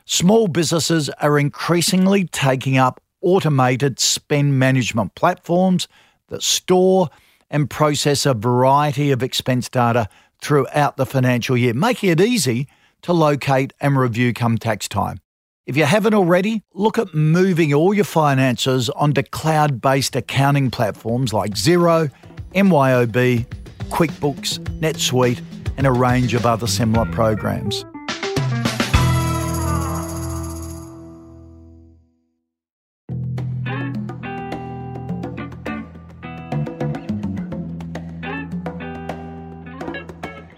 Small 0.04 0.48
businesses 0.48 1.08
are 1.20 1.38
increasingly 1.38 2.24
taking 2.24 2.76
up 2.76 3.00
automated 3.22 4.00
spend 4.00 4.58
management 4.58 5.14
platforms 5.14 5.88
that 6.30 6.42
store 6.42 7.10
and 7.50 7.68
process 7.68 8.24
a 8.24 8.34
variety 8.34 9.10
of 9.10 9.22
expense 9.22 9.68
data 9.68 10.08
throughout 10.40 10.96
the 10.96 11.06
financial 11.06 11.56
year, 11.56 11.74
making 11.74 12.10
it 12.10 12.20
easy 12.20 12.66
to 13.02 13.12
locate 13.12 13.72
and 13.80 13.98
review 13.98 14.32
come 14.32 14.58
tax 14.58 14.88
time. 14.88 15.20
If 15.66 15.76
you 15.76 15.84
haven't 15.84 16.14
already, 16.14 16.64
look 16.74 16.98
at 16.98 17.14
moving 17.14 17.72
all 17.72 17.94
your 17.94 18.04
finances 18.04 18.88
onto 18.90 19.22
cloud 19.22 19.80
based 19.80 20.16
accounting 20.16 20.70
platforms 20.70 21.32
like 21.32 21.52
Xero, 21.52 22.10
MYOB, 22.54 23.46
QuickBooks, 23.90 24.58
NetSuite, 24.80 25.40
and 25.76 25.86
a 25.86 25.92
range 25.92 26.34
of 26.34 26.46
other 26.46 26.66
similar 26.66 27.06
programs. 27.12 27.84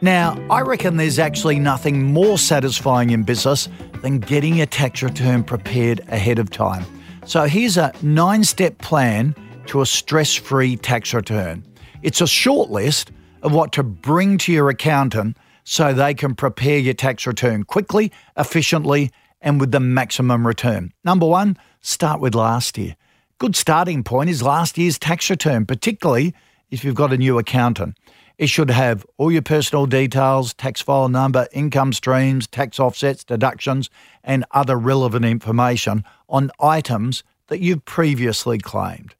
Now, 0.03 0.37
I 0.51 0.63
reckon 0.63 0.97
there's 0.97 1.21
actually 1.21 1.61
nothing 1.61 2.03
more 2.13 2.37
satisfying 2.37 3.11
in 3.11 3.23
business 3.23 3.69
than 4.01 4.19
getting 4.19 4.61
a 4.61 4.67
tax 4.67 5.01
return 5.01 5.45
prepared 5.45 6.01
ahead 6.09 6.41
of 6.41 6.51
time. 6.51 6.85
So 7.25 7.45
here's 7.45 7.77
a 7.77 7.93
nine 8.03 8.43
step 8.43 8.79
plan 8.79 9.37
to 9.67 9.81
a 9.81 9.87
stress 9.87 10.35
free 10.35 10.77
tax 10.77 11.15
return. 11.15 11.65
It's 12.03 12.21
a 12.21 12.27
short 12.27 12.69
list 12.69 13.13
of 13.43 13.55
what 13.55 13.71
to 13.75 13.85
bring 13.85 14.39
to 14.39 14.53
your 14.53 14.71
accountant 14.71 15.37
so 15.63 15.93
they 15.93 16.15
can 16.15 16.35
prepare 16.35 16.79
your 16.79 16.95
tax 16.95 17.25
return 17.25 17.63
quickly, 17.63 18.11
efficiently, 18.37 19.13
and 19.41 19.61
with 19.61 19.71
the 19.71 19.79
maximum 19.79 20.45
return. 20.45 20.93
Number 21.05 21.27
one, 21.27 21.57
start 21.81 22.21
with 22.21 22.35
last 22.35 22.77
year. 22.77 22.97
Good 23.39 23.55
starting 23.55 24.03
point 24.03 24.31
is 24.31 24.43
last 24.43 24.77
year's 24.77 24.99
tax 24.99 25.31
return, 25.31 25.65
particularly 25.65 26.35
if 26.73 26.83
you've 26.83 26.97
got 26.97 27.13
a 27.13 27.19
new 27.19 27.39
accountant. 27.39 27.97
It 28.43 28.49
should 28.49 28.73
have 28.73 29.07
all 29.19 29.31
your 29.31 29.41
personal 29.41 29.87
details, 29.87 30.53
tax 30.55 30.81
file 30.81 31.09
number, 31.09 31.47
income 31.53 31.93
streams, 31.93 32.49
tax 32.49 32.81
offsets, 32.81 33.23
deductions, 33.23 33.89
and 34.25 34.45
other 34.51 34.77
relevant 34.77 35.25
information 35.25 36.03
on 36.29 36.51
items 36.59 37.23
that 37.47 37.61
you've 37.61 37.85
previously 37.85 38.59
claimed. 38.59 39.15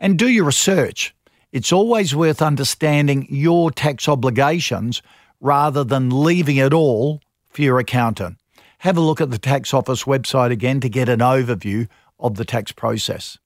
And 0.00 0.18
do 0.18 0.26
your 0.26 0.46
research. 0.46 1.14
It's 1.52 1.70
always 1.70 2.16
worth 2.16 2.40
understanding 2.40 3.26
your 3.28 3.70
tax 3.70 4.08
obligations 4.08 5.02
rather 5.42 5.84
than 5.84 6.24
leaving 6.24 6.56
it 6.56 6.72
all 6.72 7.20
for 7.50 7.60
your 7.60 7.78
accountant. 7.78 8.38
Have 8.78 8.96
a 8.96 9.02
look 9.02 9.20
at 9.20 9.30
the 9.30 9.36
tax 9.36 9.74
office 9.74 10.04
website 10.04 10.50
again 10.50 10.80
to 10.80 10.88
get 10.88 11.10
an 11.10 11.20
overview 11.20 11.88
of 12.18 12.36
the 12.36 12.46
tax 12.46 12.72
process. 12.72 13.36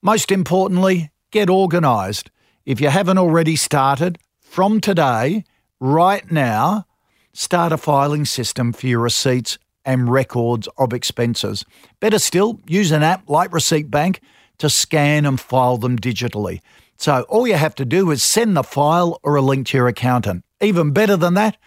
Most 0.00 0.32
importantly, 0.32 1.10
get 1.30 1.50
organised. 1.50 2.30
If 2.66 2.80
you 2.80 2.88
haven't 2.88 3.18
already 3.18 3.56
started, 3.56 4.18
from 4.40 4.80
today, 4.80 5.44
right 5.80 6.30
now, 6.30 6.86
start 7.34 7.72
a 7.72 7.76
filing 7.76 8.24
system 8.24 8.72
for 8.72 8.86
your 8.86 9.00
receipts 9.00 9.58
and 9.84 10.10
records 10.10 10.66
of 10.78 10.94
expenses. 10.94 11.66
Better 12.00 12.18
still, 12.18 12.60
use 12.66 12.90
an 12.90 13.02
app 13.02 13.28
like 13.28 13.52
Receipt 13.52 13.90
Bank 13.90 14.20
to 14.58 14.70
scan 14.70 15.26
and 15.26 15.38
file 15.38 15.76
them 15.76 15.98
digitally. 15.98 16.60
So 16.96 17.26
all 17.28 17.46
you 17.46 17.56
have 17.56 17.74
to 17.74 17.84
do 17.84 18.10
is 18.10 18.22
send 18.22 18.56
the 18.56 18.62
file 18.62 19.20
or 19.22 19.36
a 19.36 19.42
link 19.42 19.66
to 19.68 19.76
your 19.76 19.88
accountant. 19.88 20.42
Even 20.62 20.92
better 20.92 21.18
than 21.18 21.34
that, 21.34 21.58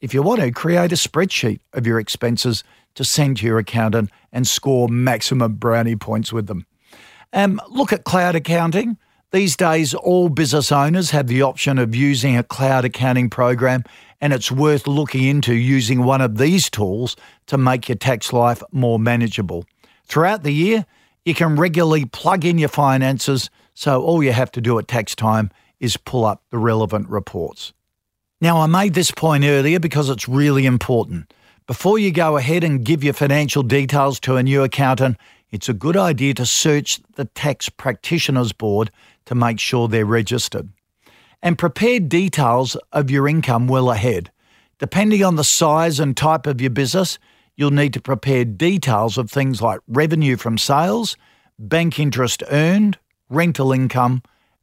if 0.00 0.14
you 0.14 0.22
want 0.22 0.42
to, 0.42 0.52
create 0.52 0.92
a 0.92 0.96
spreadsheet 0.96 1.58
of 1.72 1.88
your 1.88 1.98
expenses 1.98 2.62
to 2.94 3.02
send 3.02 3.38
to 3.38 3.46
your 3.46 3.58
accountant 3.58 4.10
and 4.30 4.46
score 4.46 4.88
maximum 4.88 5.54
brownie 5.54 5.96
points 5.96 6.32
with 6.32 6.46
them. 6.46 6.66
Um, 7.32 7.60
look 7.68 7.92
at 7.92 8.04
cloud 8.04 8.36
accounting. 8.36 8.96
These 9.32 9.56
days, 9.56 9.92
all 9.92 10.28
business 10.28 10.70
owners 10.70 11.10
have 11.10 11.26
the 11.26 11.42
option 11.42 11.78
of 11.78 11.96
using 11.96 12.36
a 12.36 12.44
cloud 12.44 12.84
accounting 12.84 13.28
program, 13.28 13.82
and 14.20 14.32
it's 14.32 14.52
worth 14.52 14.86
looking 14.86 15.24
into 15.24 15.52
using 15.52 16.04
one 16.04 16.20
of 16.20 16.38
these 16.38 16.70
tools 16.70 17.16
to 17.46 17.58
make 17.58 17.88
your 17.88 17.96
tax 17.96 18.32
life 18.32 18.62
more 18.70 19.00
manageable. 19.00 19.64
Throughout 20.04 20.44
the 20.44 20.52
year, 20.52 20.86
you 21.24 21.34
can 21.34 21.56
regularly 21.56 22.04
plug 22.04 22.44
in 22.44 22.56
your 22.56 22.68
finances, 22.68 23.50
so 23.74 24.00
all 24.00 24.22
you 24.22 24.30
have 24.32 24.52
to 24.52 24.60
do 24.60 24.78
at 24.78 24.86
tax 24.86 25.16
time 25.16 25.50
is 25.80 25.96
pull 25.96 26.24
up 26.24 26.42
the 26.50 26.58
relevant 26.58 27.08
reports. 27.08 27.72
Now, 28.40 28.60
I 28.60 28.66
made 28.66 28.94
this 28.94 29.10
point 29.10 29.44
earlier 29.44 29.80
because 29.80 30.08
it's 30.08 30.28
really 30.28 30.66
important. 30.66 31.32
Before 31.66 31.98
you 31.98 32.12
go 32.12 32.36
ahead 32.36 32.62
and 32.62 32.84
give 32.84 33.02
your 33.02 33.12
financial 33.12 33.64
details 33.64 34.20
to 34.20 34.36
a 34.36 34.42
new 34.42 34.62
accountant, 34.62 35.16
it's 35.50 35.68
a 35.68 35.74
good 35.74 35.96
idea 35.96 36.34
to 36.34 36.46
search 36.46 37.00
the 37.16 37.24
Tax 37.24 37.68
Practitioners 37.68 38.52
Board 38.52 38.90
to 39.26 39.34
make 39.34 39.60
sure 39.60 39.86
they're 39.88 40.06
registered. 40.06 40.70
And 41.42 41.58
prepare 41.58 42.00
details 42.00 42.76
of 42.92 43.10
your 43.10 43.28
income 43.28 43.68
well 43.68 43.90
ahead. 43.90 44.30
Depending 44.78 45.22
on 45.22 45.36
the 45.36 45.44
size 45.44 46.00
and 46.00 46.16
type 46.16 46.46
of 46.46 46.60
your 46.60 46.70
business, 46.70 47.18
you'll 47.56 47.70
need 47.70 47.92
to 47.94 48.00
prepare 48.00 48.44
details 48.44 49.18
of 49.18 49.30
things 49.30 49.62
like 49.62 49.80
revenue 49.88 50.36
from 50.36 50.58
sales, 50.58 51.16
bank 51.58 51.98
interest 51.98 52.42
earned, 52.50 52.98
rental 53.28 53.72
income, 53.72 54.22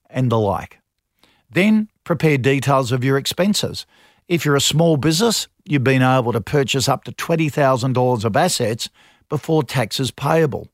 and 0.10 0.32
the 0.32 0.40
like. 0.40 0.80
Then 1.50 1.90
prepare 2.04 2.38
details 2.38 2.92
of 2.92 3.04
your 3.04 3.18
expenses. 3.18 3.86
If 4.28 4.46
you're 4.46 4.56
a 4.56 4.62
small 4.62 4.98
business, 4.98 5.48
you've 5.66 5.84
been 5.84 6.02
able 6.02 6.34
to 6.34 6.42
purchase 6.42 6.88
up 6.88 7.04
to 7.06 7.12
$20,000 7.12 8.26
of 8.26 8.38
assets 8.38 8.90
before 9.30 9.64
taxes 9.64 10.12
payable. 10.12 10.68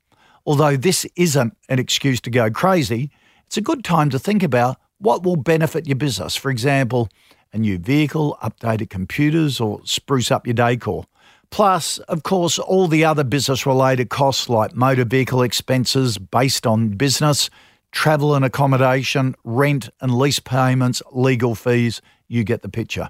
Although 0.46 0.78
this 0.78 1.06
isn't 1.16 1.56
an 1.68 1.80
excuse 1.80 2.20
to 2.22 2.30
go 2.30 2.50
crazy, 2.50 3.12
it's 3.50 3.58
a 3.58 3.62
good 3.62 3.84
time 3.84 4.12
to 4.12 4.20
think 4.20 4.44
about 4.44 4.78
what 5.00 5.24
will 5.24 5.36
benefit 5.36 5.88
your 5.88 5.96
business. 5.96 6.36
For 6.36 6.52
example, 6.52 7.10
a 7.52 7.58
new 7.58 7.80
vehicle, 7.80 8.38
updated 8.44 8.92
computers, 8.92 9.60
or 9.60 9.82
spruce 9.86 10.30
up 10.30 10.46
your 10.46 10.54
decor. 10.54 11.06
Plus, 11.50 11.98
of 11.98 12.22
course, 12.22 12.60
all 12.60 12.88
the 12.88 13.04
other 13.04 13.24
business 13.24 13.66
related 13.66 14.12
costs 14.12 14.50
like 14.50 14.76
motor 14.76 15.04
vehicle 15.04 15.42
expenses 15.42 16.20
based 16.20 16.68
on 16.68 16.90
business, 16.90 17.50
travel 17.92 18.36
and 18.36 18.46
accommodation, 18.46 19.34
rent 19.44 19.90
and 20.00 20.16
lease 20.16 20.40
payments, 20.40 21.02
legal 21.12 21.56
fees. 21.56 22.04
You 22.28 22.44
get 22.44 22.62
the 22.62 22.70
picture. 22.70 23.10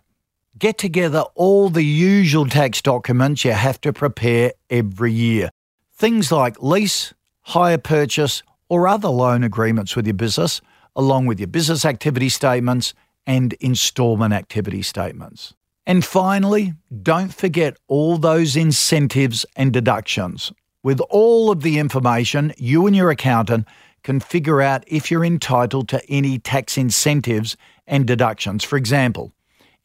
Get 0.57 0.77
together 0.77 1.25
all 1.35 1.69
the 1.69 1.83
usual 1.83 2.45
tax 2.45 2.81
documents 2.81 3.43
you 3.43 3.51
have 3.51 3.81
to 3.81 3.91
prepare 3.91 4.53
every 4.69 5.11
year. 5.11 5.49
Things 5.97 6.31
like 6.31 6.63
lease, 6.63 7.13
hire 7.41 7.77
purchase, 7.77 8.41
or 8.69 8.87
other 8.87 9.09
loan 9.09 9.43
agreements 9.43 9.95
with 9.95 10.07
your 10.07 10.13
business, 10.13 10.61
along 10.95 11.25
with 11.25 11.39
your 11.39 11.47
business 11.47 11.85
activity 11.85 12.29
statements 12.29 12.93
and 13.27 13.53
instalment 13.53 14.33
activity 14.33 14.81
statements. 14.81 15.53
And 15.85 16.05
finally, 16.05 16.73
don't 17.01 17.33
forget 17.33 17.77
all 17.87 18.17
those 18.17 18.55
incentives 18.55 19.45
and 19.55 19.73
deductions. 19.73 20.51
With 20.83 21.01
all 21.09 21.51
of 21.51 21.61
the 21.61 21.79
information, 21.79 22.53
you 22.57 22.87
and 22.87 22.95
your 22.95 23.09
accountant 23.09 23.67
can 24.03 24.19
figure 24.19 24.61
out 24.61 24.83
if 24.87 25.11
you're 25.11 25.25
entitled 25.25 25.89
to 25.89 26.01
any 26.09 26.39
tax 26.39 26.77
incentives 26.77 27.57
and 27.85 28.05
deductions. 28.05 28.63
For 28.63 28.77
example, 28.77 29.33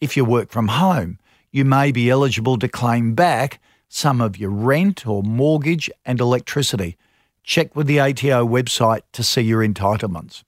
if 0.01 0.17
you 0.17 0.25
work 0.25 0.51
from 0.51 0.69
home, 0.69 1.19
you 1.51 1.65
may 1.65 1.91
be 1.91 2.11
eligible 2.11 2.59
to 2.59 2.69
claim 2.69 3.15
back 3.15 3.61
some 3.89 4.21
of 4.21 4.37
your 4.37 4.51
rent 4.51 5.07
or 5.07 5.23
mortgage 5.23 5.91
and 6.05 6.21
electricity. 6.21 6.97
Check 7.45 7.77
with 7.77 7.87
the 7.87 8.01
ATO 8.01 8.47
website 8.47 9.03
to 9.13 9.23
see 9.23 9.43
your 9.43 9.65
entitlements. 9.65 10.43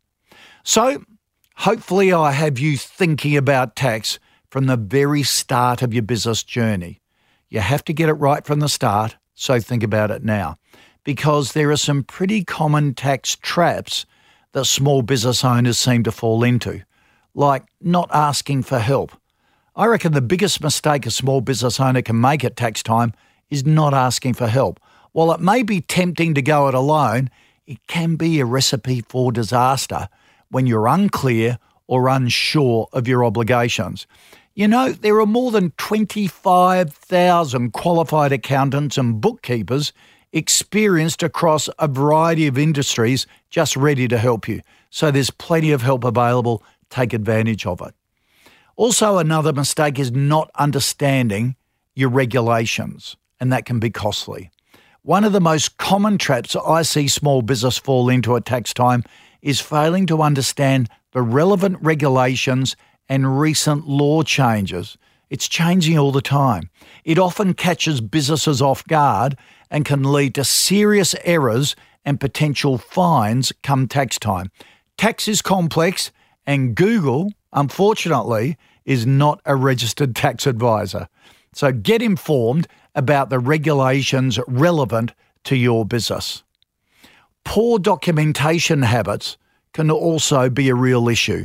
So, 0.64 1.04
hopefully, 1.56 2.12
I 2.12 2.32
have 2.32 2.58
you 2.58 2.76
thinking 2.76 3.36
about 3.36 3.76
tax 3.76 4.18
from 4.50 4.66
the 4.66 4.76
very 4.76 5.22
start 5.22 5.82
of 5.82 5.92
your 5.92 6.02
business 6.02 6.42
journey. 6.42 7.00
You 7.50 7.60
have 7.60 7.84
to 7.84 7.92
get 7.92 8.08
it 8.08 8.14
right 8.14 8.44
from 8.44 8.60
the 8.60 8.68
start, 8.68 9.16
so 9.34 9.60
think 9.60 9.82
about 9.82 10.10
it 10.10 10.24
now. 10.24 10.56
Because 11.04 11.52
there 11.52 11.70
are 11.70 11.76
some 11.76 12.02
pretty 12.02 12.42
common 12.42 12.94
tax 12.94 13.36
traps 13.36 14.06
that 14.52 14.64
small 14.64 15.02
business 15.02 15.44
owners 15.44 15.78
seem 15.78 16.02
to 16.04 16.10
fall 16.10 16.42
into, 16.42 16.82
like 17.34 17.64
not 17.80 18.08
asking 18.12 18.62
for 18.62 18.78
help. 18.78 19.12
I 19.76 19.84
reckon 19.84 20.14
the 20.14 20.22
biggest 20.22 20.62
mistake 20.62 21.04
a 21.04 21.10
small 21.10 21.42
business 21.42 21.78
owner 21.78 22.00
can 22.00 22.18
make 22.18 22.42
at 22.42 22.56
tax 22.56 22.82
time 22.82 23.12
is 23.50 23.66
not 23.66 23.92
asking 23.92 24.32
for 24.34 24.48
help. 24.48 24.80
While 25.16 25.32
it 25.32 25.40
may 25.40 25.62
be 25.62 25.80
tempting 25.80 26.34
to 26.34 26.42
go 26.42 26.68
it 26.68 26.74
alone, 26.74 27.30
it 27.66 27.78
can 27.86 28.16
be 28.16 28.38
a 28.38 28.44
recipe 28.44 29.00
for 29.00 29.32
disaster 29.32 30.10
when 30.50 30.66
you're 30.66 30.86
unclear 30.86 31.58
or 31.86 32.08
unsure 32.08 32.86
of 32.92 33.08
your 33.08 33.24
obligations. 33.24 34.06
You 34.54 34.68
know, 34.68 34.92
there 34.92 35.18
are 35.18 35.24
more 35.24 35.50
than 35.52 35.70
25,000 35.78 37.72
qualified 37.72 38.30
accountants 38.30 38.98
and 38.98 39.18
bookkeepers 39.18 39.94
experienced 40.34 41.22
across 41.22 41.70
a 41.78 41.88
variety 41.88 42.46
of 42.46 42.58
industries 42.58 43.26
just 43.48 43.74
ready 43.74 44.06
to 44.08 44.18
help 44.18 44.46
you. 44.46 44.60
So 44.90 45.10
there's 45.10 45.30
plenty 45.30 45.72
of 45.72 45.80
help 45.80 46.04
available. 46.04 46.62
Take 46.90 47.14
advantage 47.14 47.64
of 47.64 47.80
it. 47.80 47.94
Also, 48.76 49.16
another 49.16 49.54
mistake 49.54 49.98
is 49.98 50.12
not 50.12 50.50
understanding 50.56 51.56
your 51.94 52.10
regulations, 52.10 53.16
and 53.40 53.50
that 53.50 53.64
can 53.64 53.80
be 53.80 53.88
costly. 53.88 54.50
One 55.06 55.22
of 55.22 55.32
the 55.32 55.40
most 55.40 55.78
common 55.78 56.18
traps 56.18 56.56
I 56.56 56.82
see 56.82 57.06
small 57.06 57.40
business 57.40 57.78
fall 57.78 58.08
into 58.08 58.34
at 58.34 58.44
tax 58.44 58.74
time 58.74 59.04
is 59.40 59.60
failing 59.60 60.04
to 60.06 60.20
understand 60.20 60.88
the 61.12 61.22
relevant 61.22 61.78
regulations 61.80 62.74
and 63.08 63.38
recent 63.38 63.86
law 63.86 64.24
changes. 64.24 64.98
It's 65.30 65.46
changing 65.46 65.96
all 65.96 66.10
the 66.10 66.20
time. 66.20 66.70
It 67.04 67.20
often 67.20 67.54
catches 67.54 68.00
businesses 68.00 68.60
off 68.60 68.84
guard 68.88 69.38
and 69.70 69.84
can 69.84 70.02
lead 70.02 70.34
to 70.34 70.42
serious 70.42 71.14
errors 71.22 71.76
and 72.04 72.18
potential 72.18 72.76
fines 72.76 73.52
come 73.62 73.86
tax 73.86 74.18
time. 74.18 74.50
Tax 74.98 75.28
is 75.28 75.40
complex, 75.40 76.10
and 76.48 76.74
Google, 76.74 77.30
unfortunately, 77.52 78.56
is 78.84 79.06
not 79.06 79.40
a 79.44 79.54
registered 79.54 80.16
tax 80.16 80.48
advisor. 80.48 81.06
So 81.54 81.70
get 81.70 82.02
informed 82.02 82.66
about 82.96 83.30
the 83.30 83.38
regulations 83.38 84.40
relevant 84.48 85.12
to 85.44 85.54
your 85.54 85.84
business. 85.84 86.42
Poor 87.44 87.78
documentation 87.78 88.82
habits 88.82 89.36
can 89.72 89.90
also 89.90 90.50
be 90.50 90.68
a 90.68 90.74
real 90.74 91.08
issue. 91.08 91.44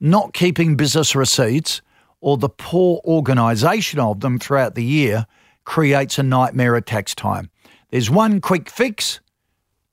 Not 0.00 0.32
keeping 0.32 0.76
business 0.76 1.14
receipts 1.14 1.80
or 2.20 2.36
the 2.36 2.48
poor 2.48 3.00
organisation 3.04 4.00
of 4.00 4.20
them 4.20 4.38
throughout 4.38 4.74
the 4.74 4.84
year 4.84 5.26
creates 5.64 6.18
a 6.18 6.22
nightmare 6.22 6.74
at 6.74 6.86
tax 6.86 7.14
time. 7.14 7.50
There's 7.90 8.10
one 8.10 8.40
quick 8.40 8.68
fix 8.68 9.20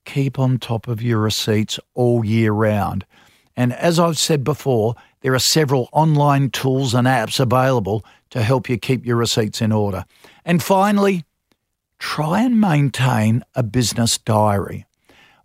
keep 0.04 0.38
on 0.38 0.58
top 0.58 0.88
of 0.88 1.02
your 1.02 1.18
receipts 1.18 1.78
all 1.94 2.24
year 2.24 2.52
round. 2.52 3.04
And 3.56 3.72
as 3.72 3.98
I've 3.98 4.18
said 4.18 4.44
before, 4.44 4.94
there 5.26 5.34
are 5.34 5.40
several 5.40 5.88
online 5.90 6.50
tools 6.50 6.94
and 6.94 7.08
apps 7.08 7.40
available 7.40 8.04
to 8.30 8.44
help 8.44 8.68
you 8.68 8.78
keep 8.78 9.04
your 9.04 9.16
receipts 9.16 9.60
in 9.60 9.72
order. 9.72 10.04
And 10.44 10.62
finally, 10.62 11.24
try 11.98 12.42
and 12.42 12.60
maintain 12.60 13.42
a 13.56 13.64
business 13.64 14.18
diary. 14.18 14.86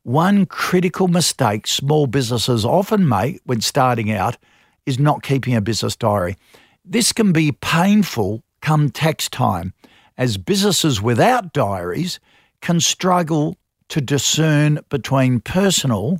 One 0.04 0.46
critical 0.46 1.08
mistake 1.08 1.66
small 1.66 2.06
businesses 2.06 2.64
often 2.64 3.10
make 3.10 3.42
when 3.46 3.62
starting 3.62 4.12
out 4.12 4.38
is 4.86 5.00
not 5.00 5.24
keeping 5.24 5.56
a 5.56 5.62
business 5.62 5.96
diary. 5.96 6.38
This 6.86 7.12
can 7.12 7.32
be 7.34 7.52
painful 7.52 8.44
come 8.62 8.92
tax 8.92 9.30
time, 9.30 9.74
as 10.16 10.38
businesses 10.38 11.02
without 11.02 11.54
diaries 11.54 12.20
can 12.62 12.80
struggle 12.80 13.58
to 13.90 14.00
discern 14.00 14.82
between 14.90 15.40
personal 15.40 16.20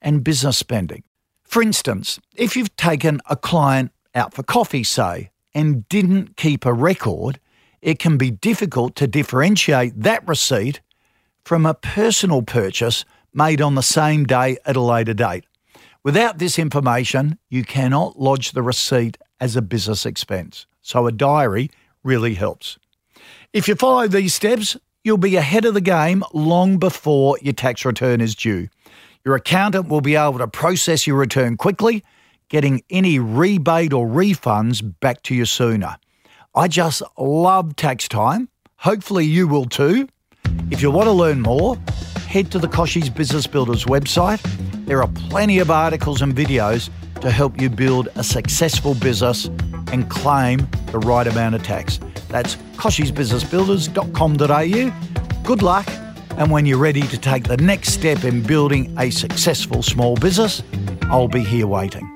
and 0.00 0.24
business 0.24 0.56
spending. 0.56 1.02
For 1.46 1.62
instance, 1.62 2.18
if 2.34 2.56
you've 2.56 2.74
taken 2.76 3.20
a 3.30 3.36
client 3.36 3.92
out 4.14 4.34
for 4.34 4.42
coffee, 4.42 4.84
say, 4.84 5.30
and 5.54 5.88
didn't 5.88 6.36
keep 6.36 6.66
a 6.66 6.72
record, 6.72 7.40
it 7.80 7.98
can 7.98 8.18
be 8.18 8.30
difficult 8.30 8.96
to 8.96 9.06
differentiate 9.06 10.02
that 10.02 10.26
receipt 10.26 10.80
from 11.44 11.64
a 11.64 11.74
personal 11.74 12.42
purchase 12.42 13.04
made 13.32 13.60
on 13.60 13.74
the 13.74 13.82
same 13.82 14.24
day 14.24 14.56
at 14.66 14.76
a 14.76 14.80
later 14.80 15.14
date. 15.14 15.44
Without 16.02 16.38
this 16.38 16.58
information, 16.58 17.38
you 17.48 17.64
cannot 17.64 18.18
lodge 18.18 18.52
the 18.52 18.62
receipt 18.62 19.16
as 19.40 19.56
a 19.56 19.62
business 19.62 20.04
expense. 20.04 20.66
So 20.82 21.06
a 21.06 21.12
diary 21.12 21.70
really 22.02 22.34
helps. 22.34 22.78
If 23.52 23.68
you 23.68 23.74
follow 23.74 24.08
these 24.08 24.34
steps, 24.34 24.76
you'll 25.04 25.16
be 25.16 25.36
ahead 25.36 25.64
of 25.64 25.74
the 25.74 25.80
game 25.80 26.24
long 26.32 26.78
before 26.78 27.38
your 27.40 27.52
tax 27.52 27.84
return 27.84 28.20
is 28.20 28.34
due. 28.34 28.68
Your 29.26 29.34
accountant 29.34 29.88
will 29.88 30.00
be 30.00 30.14
able 30.14 30.38
to 30.38 30.46
process 30.46 31.04
your 31.04 31.16
return 31.16 31.56
quickly, 31.56 32.04
getting 32.48 32.82
any 32.90 33.18
rebate 33.18 33.92
or 33.92 34.06
refunds 34.06 34.80
back 35.00 35.22
to 35.22 35.34
you 35.34 35.44
sooner. 35.44 35.96
I 36.54 36.68
just 36.68 37.02
love 37.18 37.74
tax 37.74 38.06
time. 38.06 38.48
Hopefully, 38.76 39.24
you 39.24 39.48
will 39.48 39.64
too. 39.64 40.08
If 40.70 40.80
you 40.80 40.92
want 40.92 41.08
to 41.08 41.12
learn 41.12 41.40
more, 41.40 41.76
head 42.28 42.52
to 42.52 42.60
the 42.60 42.68
Kochie's 42.68 43.10
Business 43.10 43.48
Builders 43.48 43.86
website. 43.86 44.40
There 44.86 45.02
are 45.02 45.08
plenty 45.28 45.58
of 45.58 45.72
articles 45.72 46.22
and 46.22 46.32
videos 46.32 46.88
to 47.20 47.32
help 47.32 47.60
you 47.60 47.68
build 47.68 48.08
a 48.14 48.22
successful 48.22 48.94
business 48.94 49.46
and 49.90 50.08
claim 50.08 50.68
the 50.92 51.00
right 51.00 51.26
amount 51.26 51.56
of 51.56 51.64
tax. 51.64 51.98
That's 52.28 52.54
kochiesbusinessbuilders.com.au. 52.76 55.42
Good 55.42 55.62
luck, 55.62 55.90
and 56.36 56.50
when 56.50 56.66
you're 56.66 56.78
ready 56.78 57.02
to 57.02 57.18
take 57.18 57.44
the 57.44 57.56
next 57.56 57.92
step 57.92 58.24
in 58.24 58.42
building 58.42 58.94
a 58.98 59.10
successful 59.10 59.82
small 59.82 60.16
business, 60.16 60.62
I'll 61.02 61.28
be 61.28 61.42
here 61.42 61.66
waiting. 61.66 62.10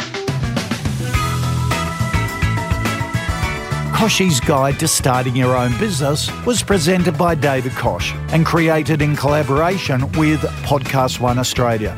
Kochie's 4.01 4.41
Guide 4.41 4.79
to 4.81 4.89
Starting 4.89 5.37
Your 5.37 5.55
Own 5.55 5.77
Business 5.79 6.31
was 6.47 6.63
presented 6.63 7.19
by 7.19 7.35
David 7.35 7.73
Koch 7.73 8.15
and 8.33 8.47
created 8.47 9.03
in 9.03 9.15
collaboration 9.15 10.11
with 10.13 10.41
Podcast 10.65 11.21
One 11.21 11.39
Australia. 11.39 11.95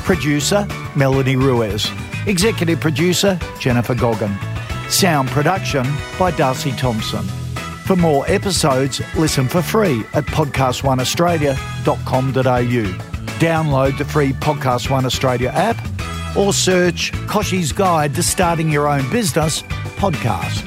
Producer 0.00 0.68
Melanie 0.94 1.36
Ruiz. 1.36 1.90
Executive 2.26 2.78
producer 2.78 3.38
Jennifer 3.58 3.94
Goggin. 3.94 4.36
Sound 4.90 5.28
production 5.30 5.86
by 6.18 6.30
Darcy 6.30 6.72
Thompson. 6.72 7.26
For 7.86 7.94
more 7.94 8.24
episodes, 8.26 9.00
listen 9.14 9.46
for 9.46 9.62
free 9.62 10.00
at 10.12 10.24
podcastoneaustralia.com.au. 10.24 12.82
Download 13.38 13.96
the 13.96 14.04
free 14.04 14.32
Podcast 14.32 14.90
One 14.90 15.06
Australia 15.06 15.52
app 15.54 15.76
or 16.36 16.52
search 16.52 17.12
Kochie's 17.28 17.70
Guide 17.70 18.12
to 18.16 18.24
Starting 18.24 18.72
Your 18.72 18.88
Own 18.88 19.08
Business 19.10 19.62
podcast. 19.62 20.65